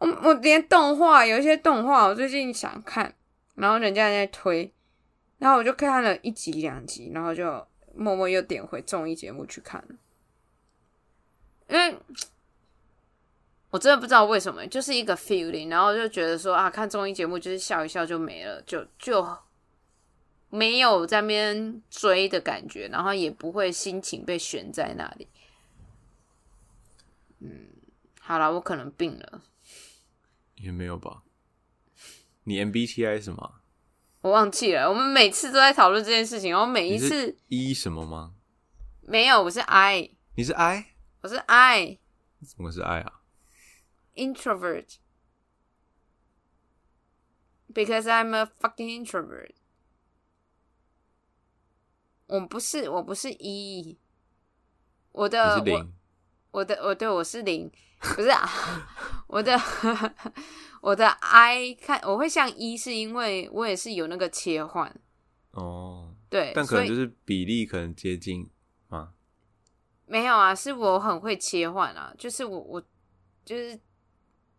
[0.00, 3.14] 我我连动画有一些动画，我最近想看，
[3.54, 4.72] 然后人家在推，
[5.38, 7.64] 然后我就看了一集两集，然后就
[7.94, 9.94] 默默又点回综艺节目去看了，
[11.68, 11.96] 因为
[13.72, 19.26] 我真的不知道为什么，就是一个 feeling，然后就觉得说啊，看综艺节目就是笑一笑就没了，就就
[20.50, 25.26] 没有在那边追的感觉，然后也不会心情被悬在那里。
[27.38, 27.68] 嗯，
[28.20, 29.40] 好了，我可能病了。
[30.56, 31.22] 也没有吧？
[32.44, 33.54] 你 MBTI 什么？
[34.20, 38.34] 我忘记了，我们每次都在讨论这件事情，然后每一次 E 什么吗？
[39.00, 40.88] 没有，我是 I，你是 I？
[41.22, 41.98] 我是 I
[42.46, 43.21] 怎么是 I 啊？
[44.14, 44.98] Introvert
[47.72, 49.52] because I'm a fucking introvert。
[52.26, 53.98] 我不是，我不是一
[55.12, 55.86] 我的我？
[56.50, 58.48] 我的我对我是零，不是啊，
[59.26, 59.58] 我的
[60.80, 64.94] 我的 I 看我会像一，是因为我也是有那个切换，
[65.52, 68.48] 哦，对，但可能就是比例可能接近
[68.88, 69.14] 吗？
[70.06, 72.82] 没有啊，是我很会切换啊，就是我我
[73.44, 73.78] 就是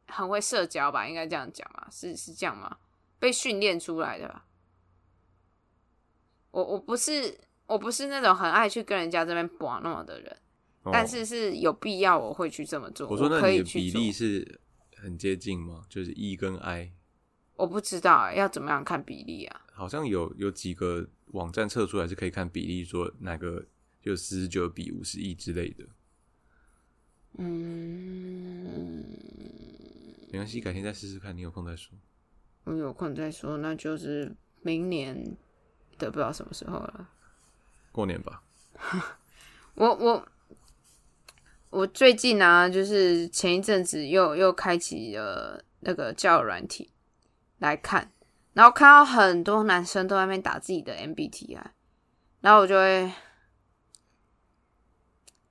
[0.08, 2.78] 很会社交吧，应该这样讲嘛，是是这样吗？
[3.20, 4.46] 被训练出来的吧。
[6.52, 10.38] 我我不是我不是那种很爱去跟人家这边玩弄的人，
[10.84, 13.08] 哦但是是有必要我会去这么做。
[13.10, 14.60] 我说，那可你的比例是
[14.98, 15.84] 很接近吗？
[15.90, 16.92] 就是 E 跟 I，
[17.56, 19.62] 我不知道、欸、要怎么样看比例啊？
[19.72, 23.66] 好像有有几个网站测出来是可以看比例，说哪个
[24.00, 25.86] 就四十九比五十一之类的。
[27.40, 29.04] 嗯，
[30.34, 31.96] 没关系，改天再试试看，你有空再说。
[32.64, 35.38] 我有空再说，那就是明年
[36.00, 37.08] 的不知道什么时候了。
[37.92, 38.42] 过年吧，
[39.76, 40.28] 我我
[41.70, 46.90] 我最近啊，就是前一阵子又又开启了那个交友软体
[47.60, 48.12] 来看，
[48.54, 51.64] 然后看到很多男生都在那边打自己的 MBTI，
[52.42, 53.14] 然后我就会，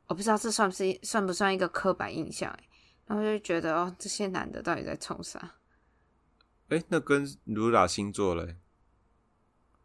[0.09, 2.65] 我不知道这算不是算不算一个刻板印象欸
[3.07, 5.57] 然后就觉得哦，这些男的到底在冲啥？
[6.69, 8.57] 哎、那跟如打星座嘞，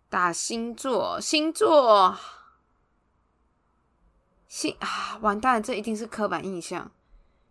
[0.08, 2.18] 打星座，星座，
[4.48, 6.90] 星啊，完蛋了，这一定是刻板印象。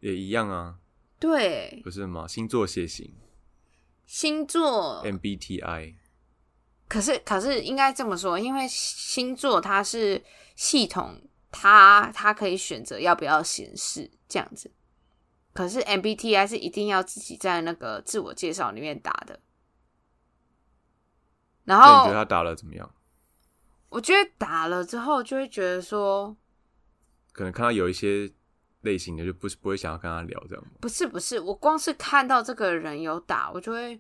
[0.01, 0.79] 也一样啊，
[1.19, 2.27] 对，不是吗？
[2.27, 3.13] 星座血型
[4.07, 5.97] 星座 MBTI，
[6.89, 14.73] 可是，可是应该这么说，因为星座它是系统，它它可以选择要不要显示这样子。
[15.57, 19.41] 可是 MBTI 是一定要自己在那个自我介绍里面打的。
[21.65, 22.95] 然后你觉得他打了怎么样？
[23.89, 26.37] 我觉得打了之后，就会觉得说，
[27.33, 28.31] 可能看到有一些
[28.83, 30.73] 类型的，就不是不会想要跟他聊这样吗？
[30.81, 33.97] 不是不是，我光是看到这个人有打，我就会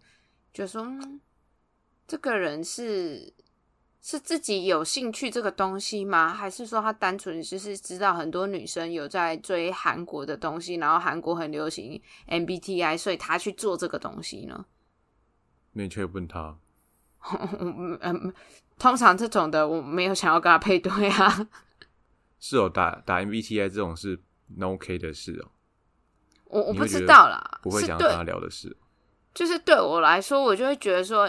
[0.52, 1.20] 觉得说，嗯，
[2.06, 3.32] 这个人是
[4.08, 6.28] 是自己有兴趣这个东西吗？
[6.28, 14.64] 还是说他单纯就是知道很多女生有在追韩国的东西，然后韩国很流行 MBTI，所以他去做这个东西呢？
[15.72, 16.56] 你却问他，
[17.58, 18.32] 嗯 嗯，
[18.78, 21.48] 通常这种的我没有想要跟他配对啊。
[22.38, 24.20] 是哦，打打 MBTI 这种是
[24.56, 25.50] no OK 的事哦。
[26.44, 28.76] 我我不知道啦，不会想要跟他聊的事。
[29.34, 31.28] 就是对我来说，我就会觉得说，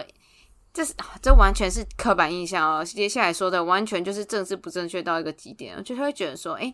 [0.78, 2.84] 这是这完全是刻板印象哦。
[2.84, 6.72] 接下来说的完全就是政治不正确到一个极点，我就会觉得说，哎、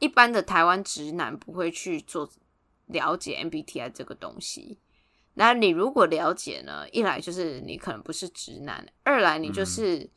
[0.00, 2.28] 一般的台湾直男不会去做
[2.86, 4.80] 了解 MBTI 这个东西。
[5.34, 10.10] 那你如果了解呢，一来就是你可能不是直男，二来你就是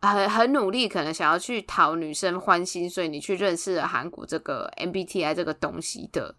[0.00, 6.36] 很很努力，可能想要去讨女生欢心，所以你去认识了韩国这个 MBTI 这个东西的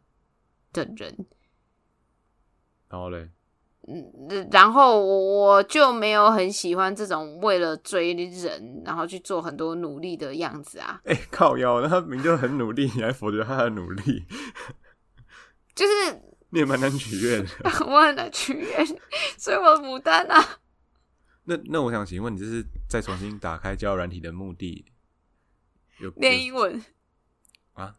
[0.71, 1.27] 的人。
[2.87, 3.29] 然后嘞，
[3.87, 10.99] 嗯，然后我就没有很喜欢这种为了追人，然后去做很多努力的样子啊。
[11.05, 14.25] 哎、靠腰，那他明明就很努力，你还否决他的努力，
[15.73, 17.47] 就是你也蛮难取悦的。
[17.87, 18.85] 我很难取悦，
[19.37, 20.59] 所以我牡丹啊。
[21.45, 24.83] 那那我想请问你，这是再重新打开交友软体的目的
[25.99, 26.83] 有有练英文，
[27.71, 27.95] 啊？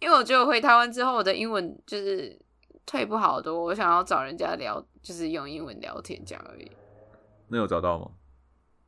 [0.00, 2.38] 因为我觉得我回台湾之后，我的英文就是
[2.86, 3.62] 退步好多。
[3.64, 6.70] 我想要找人家聊，就是用英文聊天这样而已。
[7.48, 8.12] 那有找到吗？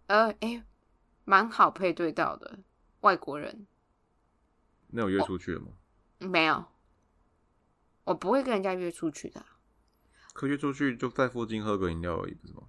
[0.07, 0.64] 呃，哎，
[1.24, 2.59] 蛮好配对到的
[3.01, 3.66] 外国人，
[4.88, 5.68] 那有约出去了吗？
[6.18, 6.64] 没有，
[8.05, 9.59] 我不会跟人家约出去的啊。
[10.32, 12.62] 可约出去就在附近喝个饮料而已，不是吗？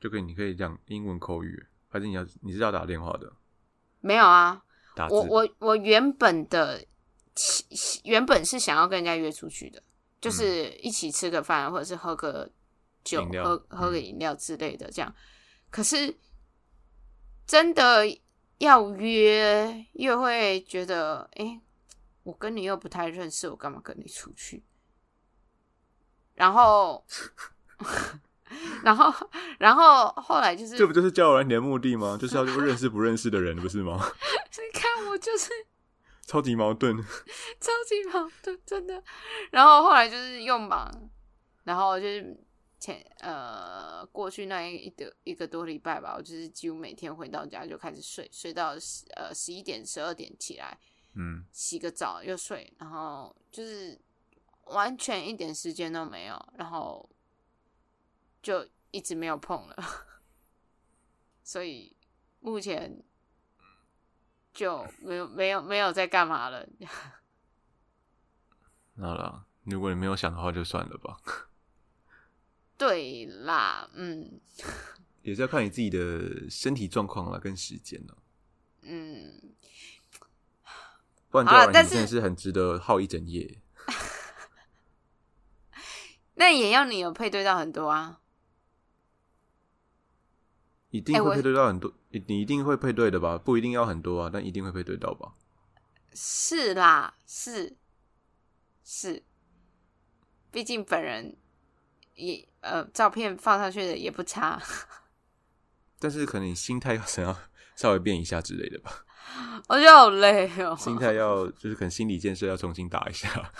[0.00, 3.32] 就可以，你可以讲英文口语，还是你要你是要打电话的？
[4.00, 4.62] 没有啊，
[4.94, 6.84] 打我我我原本的
[8.04, 9.82] 原本是想要跟人家约出去的，
[10.24, 12.50] 就是一起吃个饭，或者是喝个
[13.04, 15.14] 酒喝喝个嗯饮料之类的，这样。
[15.70, 16.16] 可是
[17.46, 18.06] 真的
[18.56, 21.60] 要约，又会觉得，哎、
[22.22, 24.64] 我跟你又不太认识，我干嘛跟你出去？
[26.32, 27.04] 然后，
[28.82, 29.12] 然后，
[29.58, 32.16] 然后后来就是，这不就是交友软体的目的吗？
[32.18, 34.00] 就是要认识不认识的人，不是吗？
[34.56, 35.50] 你看我就是
[36.26, 36.96] 超级矛盾。
[37.60, 39.02] 超级矛盾，真的。
[39.50, 41.10] 然后后来就是又忙，
[41.64, 42.36] 然后就是
[42.80, 50.78] 前呃过去那一个一个多礼拜吧，我就是几乎每天回到家就开始睡，睡到十呃十一点十二点起来
[51.14, 53.98] 嗯，洗个澡又睡，然后就是
[54.66, 57.08] 完全一点时间都没有，然后
[58.42, 59.76] 就一直没有碰了，
[61.42, 61.96] 所以
[62.40, 63.02] 目前
[64.54, 66.66] 就没有没有没有在干嘛了。
[68.96, 71.18] 那啦，如果你没有想的话，就算了吧。
[72.78, 74.40] 对啦，嗯
[75.22, 78.16] 也是要看你自己的身体状况啦，跟时间了。
[78.82, 79.54] 嗯，
[81.30, 83.58] 不然好啦但是交友软体真的是很值得耗一整夜。
[86.34, 88.20] 那也要你有配对到很多啊。
[90.94, 93.36] 一定会配对到很多，你你一定会配对的吧？
[93.36, 95.32] 不一定要很多啊，但一定会配对到吧？
[96.14, 97.76] 是啦，是
[98.84, 99.20] 是，
[100.52, 101.36] 毕竟本人
[102.14, 104.62] 也呃照片放上去的也不差。
[105.98, 107.36] 但是可能你心态要想要
[107.74, 109.04] 稍微变一下之类的吧，
[109.68, 113.52] 我觉得好累哦，心态要就是可能心理建设要重新打一下。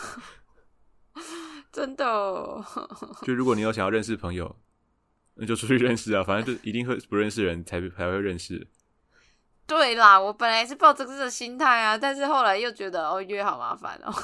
[1.72, 2.64] 真的哦。
[3.26, 4.56] 就如果你有想要认识朋友，
[5.34, 8.66] 那就出去认识啊，反正就一定会不认识人才才会认识。
[9.66, 14.12] 对啦，我本来是抱着这个心态啊，但是后来又觉得哦约好麻烦哦。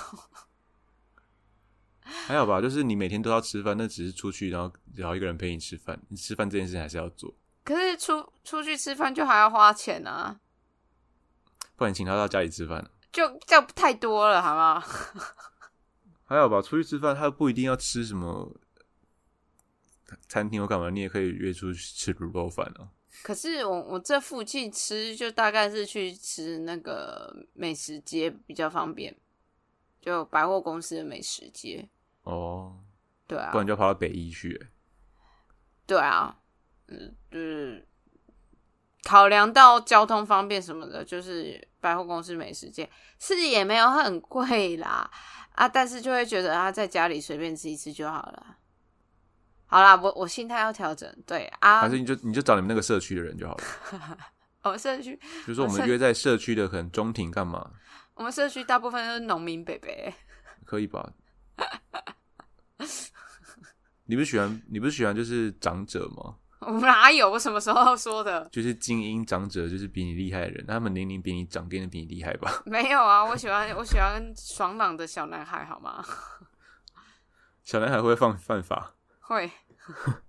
[2.26, 7.32] 还好吧，就是你每天都要吃饭，那只是出去然后然后一个人陪你吃饭，你吃饭这件事情还是要做，
[7.64, 10.40] 可是出出去吃饭就还要花钱啊，
[11.76, 12.90] 不然你请他到家里吃饭。
[13.12, 14.80] 就这样太多了，好不好？
[16.26, 18.54] 还好吧，出去吃饭他不一定要吃什么
[20.28, 22.88] 餐厅或干嘛，你也可以约出去吃卤肉饭啊。
[23.22, 29.14] 可是我我这附近吃就大概是去吃那个美食街比较方便，
[30.00, 31.88] 就百货公司的美食街。
[32.22, 32.78] 哦，
[33.26, 34.68] 对啊不，然就要跑到北一去、欸。
[35.86, 36.38] 对啊，
[36.86, 37.86] 嗯，就是
[39.02, 42.88] 考量到交通方便什么的，就是百货公司美食街
[43.18, 45.10] 是也没有很贵啦
[45.56, 48.56] 啊，但是就会觉得啊，在家里随便吃一吃就好了。
[49.70, 53.64] 好啦，我我心态要调整，对啊还，是你就你就找你们那个社区的人就好了。
[54.64, 57.70] 我们社区比如说我们约在社区的可能中庭干嘛，
[58.14, 59.88] 我们社区大部分都是农民伯伯。
[60.66, 61.12] 可以吧？
[64.06, 66.34] 你不是喜欢你不是喜欢就是长者吗？
[66.60, 67.30] 我哪有？
[67.30, 68.46] 我什么时候说的？
[68.50, 72.62] 就是精英长者，就是比你厉害的人，他们年龄比你长，变得比你厉害吧？
[72.66, 76.04] 没有啊，我喜欢我喜欢爽朗的小男孩，好吗？
[77.62, 78.94] 小男孩会犯犯法？
[79.34, 79.50] 会。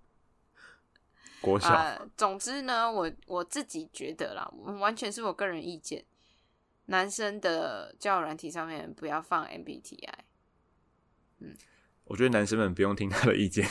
[1.42, 1.70] 国小。
[1.74, 4.48] 呃，总之呢，我我自己觉得啦，
[4.80, 6.06] 完全是我个人意见。
[6.86, 10.14] 男生的交友软体上面不要放 MBTI。
[11.40, 11.58] 嗯，
[12.04, 13.68] 我觉得男生们不用听他的意见。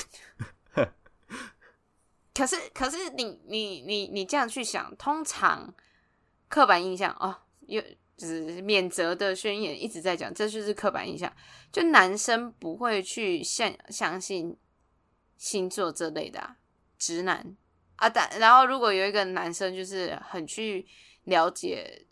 [2.35, 5.75] 可是，可是你你你你这样去想，通常
[6.49, 7.83] 刻板印象哦，有
[8.17, 11.31] 就是免责的宣言一直在讲，这就是刻板印象。
[11.71, 14.57] 就男生不会去相相信
[15.41, 16.57] 星座这类的
[16.99, 17.57] 直男
[17.97, 20.87] 啊，但然后如果有一个男生就是很去
[21.25, 22.05] 了解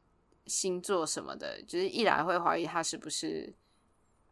[0.47, 3.55] 星座什么的，就是一来会怀疑他是不是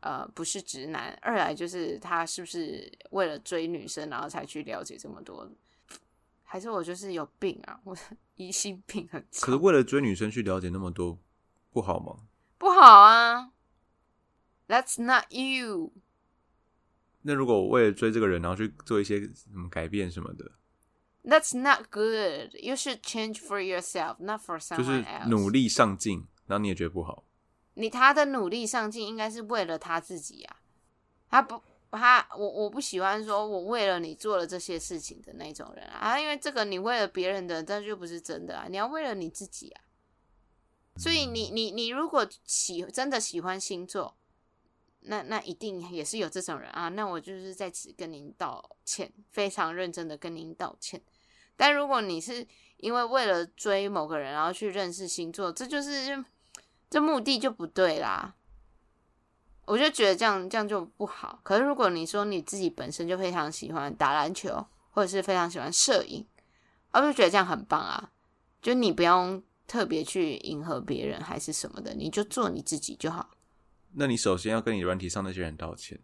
[0.01, 5.47] 呃不是直男，二来就是他是不是为了追女生然后才去了解这么多。
[6.43, 7.79] 还是我就是有病啊！
[7.85, 7.95] 我
[8.37, 11.19] 疑心病很可是为了追女生去了解那么多，
[11.71, 12.21] 不好吗？
[12.57, 13.51] 不好啊
[14.67, 15.93] ！That's not you。
[17.27, 20.53] 那如果我为了追这个人，然后去做一些什么改变什么的
[21.25, 22.55] ，That's not good.
[22.55, 25.25] You should change for yourself, not for someone else.
[25.25, 27.25] 就是努力上进，然后你也觉得不好。
[27.75, 30.57] 你他的努力上进应该是为了他自己啊，
[31.29, 31.61] 他不。
[31.89, 38.67] 他我我不喜欢说我为了你做了这些事情的那种人啊，因为这个你为了别人的，这就不是真的啊。
[38.69, 39.81] 你要为了你自己啊。
[40.97, 44.16] 所以你你你如果喜真的喜欢星座，
[45.07, 46.89] 那那一定也是有这种人啊。
[46.89, 51.01] 那我就是在此跟您道歉，非常认真的跟您道歉。
[51.57, 52.47] 但如果你是
[52.77, 56.25] 因为为了追某个人然后去认识星座，这就是
[56.91, 58.35] 这目的就不对啦。
[59.65, 61.41] 我就觉得这样这样就不好。
[61.43, 66.27] 可是如果你说你自己本身就非常喜欢打篮球，或者是非常喜欢摄影，
[66.93, 68.11] 我就觉得这样很棒啊！
[68.63, 73.31] 就你不用特别去迎合别人还是什么的，你就做你自己就好。
[73.95, 75.99] 那你首先要跟你软体上那些人道歉。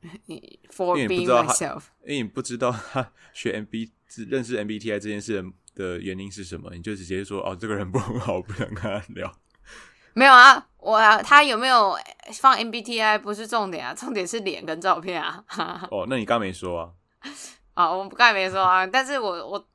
[0.70, 3.90] For being myself，因为你不知道他学 M B
[4.28, 5.44] 认识 M B T I 这件事
[5.74, 9.36] 的原因是什么，你就直接说哦，这个人不很好，不想跟他聊。
[10.14, 11.96] 没有啊，我他有没有
[12.40, 15.44] 放 MBTI 不是重点啊，重点是脸跟照片啊。
[15.90, 16.92] 哦，那你刚没说啊？
[17.74, 19.68] 啊，我刚才没说啊，但是我我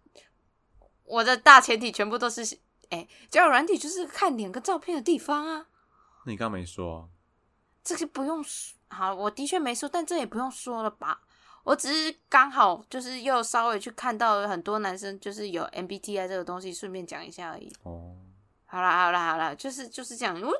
[1.03, 2.57] 我的大前提全部都是，
[2.89, 5.67] 哎，交友软体就是看脸跟照片的地方啊。
[6.25, 7.09] 那你刚没说？
[7.83, 11.21] 这个不用说，好，我的确没说，但这也不用说了吧？
[11.63, 17.73] 我只是刚好就是又稍微去看到很多男生就是有 MBTI 这个东西，顺便讲一下而已。
[17.83, 18.17] 哦。
[18.65, 20.41] 好啦好啦好啦，就是就是这样。
[20.41, 20.51] 我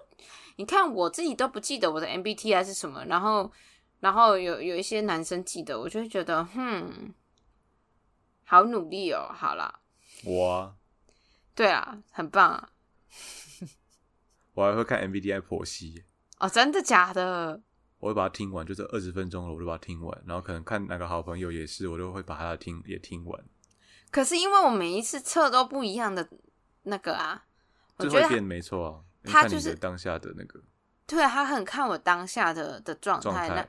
[0.58, 3.52] 你看我自己都不记得我的 MBTI 是什么，然后
[4.02, 7.14] 然后有有一些男生记得，我就会觉得，哼，
[8.46, 9.32] 好努力哦。
[9.34, 9.80] 好啦，
[10.26, 10.76] 我
[11.56, 12.70] 对啊，很棒啊。
[14.54, 16.06] 我还会看 MBTI 剖析
[16.44, 17.62] 哦，真的假的？
[18.00, 20.24] 我会把它听完，就是二十分钟了，我就把它听完。
[20.26, 23.42] 然后可能看哪个好朋友也是，我就会把它听也听完。
[24.12, 26.28] 可是因为我每一次测都不一样的
[26.82, 27.46] 那个啊。
[27.98, 30.60] 就会变没错啊，他就是当下的那个，
[31.08, 33.48] 对他很看我当下的的状态。
[33.48, 33.66] 那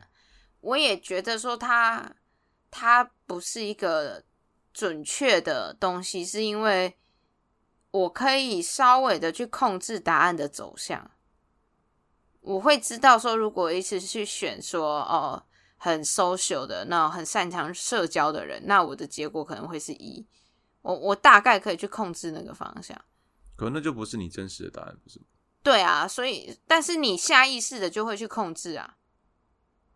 [0.61, 2.11] 我也觉得说他
[2.73, 4.25] 他不是一个
[4.73, 6.97] 准确的东西，是因为
[7.93, 11.09] 我可以稍微的去控制答案的走向。
[12.45, 15.43] 我会知道说，如果一直去选说哦
[15.77, 20.27] 很 social 的那很擅长社交的人，那我的结果可能会是一。
[20.83, 23.03] 我我大概可以去控制那个方向。
[23.57, 25.25] 可那就不是你真实的答案，不是吗？
[25.63, 28.99] 对啊，所以但是你下意识的就会去控制啊。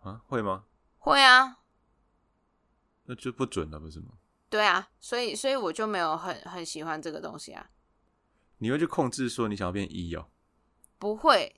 [0.01, 0.65] 啊，会吗？
[0.97, 1.59] 会啊。
[3.05, 4.15] 那就不准了，不是吗？
[4.49, 7.69] 对啊，所以所以我就没有很很喜欢这个东西啊。
[8.59, 10.29] 你会去控制说你想要变一哦？
[10.99, 11.58] 不会，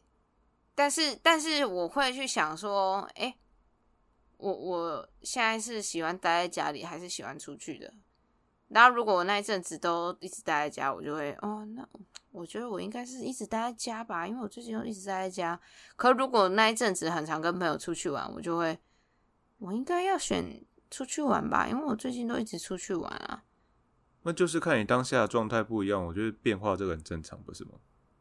[0.74, 3.36] 但是但是我会去想说，哎，
[4.38, 7.92] 我我现在是喜欢待在家里，还是喜欢出去的？
[8.68, 11.86] 然后，如果我那一阵子都一直待在家，我就会哦，那
[12.30, 15.60] 我觉得我应该是一直待在家吧，因为我最近都一直待在家。
[15.96, 18.78] 可如果那一阵子很常跟朋友出去玩，我就会，
[19.58, 23.42] 我应该要选出去玩吧，因为我最近都一直出去玩啊。
[24.22, 27.72] 那就是看你当下的状态不一样，我觉得变化这个很正常，不是吗？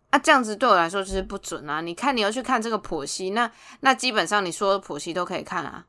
[0.10, 1.81] 啊，这样子对我来说就是不准啊！
[1.81, 5.88] 你看，你要去看这个剖析，那那基本上你说的剖析都可以看啊。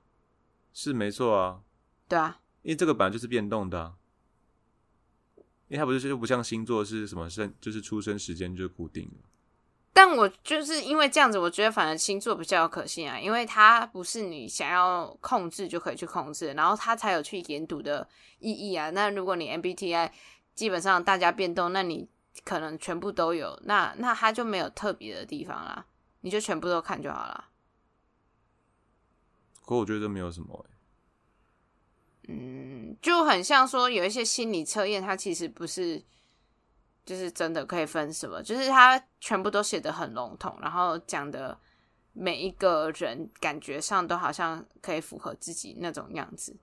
[0.73, 1.61] 是没错啊。
[2.07, 3.95] 对啊，因为这个本来就是变动的。
[5.69, 9.29] 因为它不是就不像星座是什么生，就是出生时间就固定的。
[9.93, 18.09] 但我就是因为这样子，我觉得反而星座比较有可信啊，因为它不是你想要控制就可以去控制，然后它才有去研读的
[18.41, 18.91] 意义啊。
[18.91, 20.11] 那如果你 MBTI
[20.57, 22.09] 基本上大家变动，那你
[22.45, 25.87] 可能全部都有，那那它就没有特别的地方啦，
[26.21, 27.49] 你就全部都看就好了。
[29.65, 36.03] 可我觉得没有什么、欸，嗯，就很像说有一些心理测验，它其实不是
[37.05, 41.59] 就是真的可以分什么，就是它全部都写的很笼统，然后讲的
[42.13, 46.57] 每一个人感觉上都好像可以符合自己那种样子。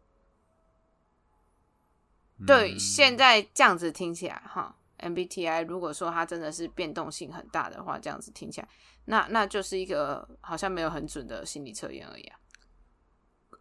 [2.45, 8.69] 对，嗯现在这样子听起来哈，MBTI 如果说它真的是变动性很大的话，这样子听起来，
[9.05, 12.39] 那那就是一个好像没有很准的心理测验而已啊。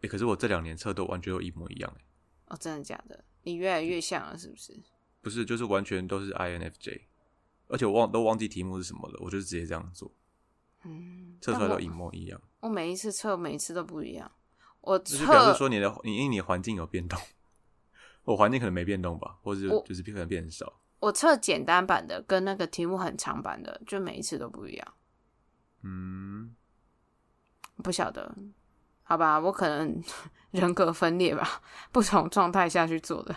[0.02, 2.04] 欸可是我这两年测都完全都一模一样、欸，
[2.54, 3.24] 哦，真的假的？
[3.42, 4.78] 你越来越像了，是不是？
[5.22, 7.00] 不是，就是完全都是 INFJ，
[7.68, 10.12] 而且我忘都忘记题目是什么了，我就直接这样做，
[10.84, 12.40] 嗯，测出来都一模一样。
[12.60, 14.30] 我每一次测，每一次都不一样。
[14.82, 17.18] 我就是表示说你的你因为你环境有变动，
[18.22, 20.80] 我环境可能没变动吧，或者就是可能变很少。
[20.98, 24.94] 我测简单版的跟那个题目很长版的，就每一次都不一样。
[25.82, 26.54] 嗯，
[27.82, 28.34] 不晓得，
[29.04, 30.02] 好吧，我可能
[30.52, 31.60] 人格分裂吧，
[31.92, 33.34] 不同状态下去做的。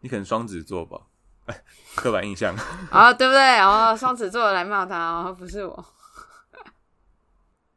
[0.00, 1.02] 你可能双子座吧？
[1.46, 2.54] 哎，刻板印象。
[2.90, 3.58] 啊， 对不对？
[3.58, 5.86] 哦，双子座来骂他哦，不是我。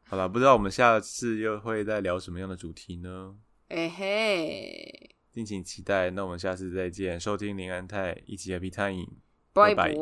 [0.06, 3.34] 好了，不知道我们下次又会再聊什么样的主题呢？
[3.68, 7.18] 哎嘿，敬请期待，那我们下次再见。
[7.18, 9.04] 收听林安泰一起 happy time，
[9.52, 9.92] 拜拜，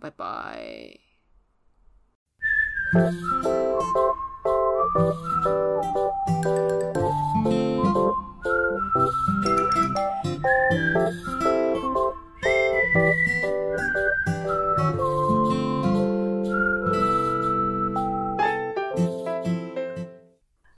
[0.00, 0.98] 拜拜。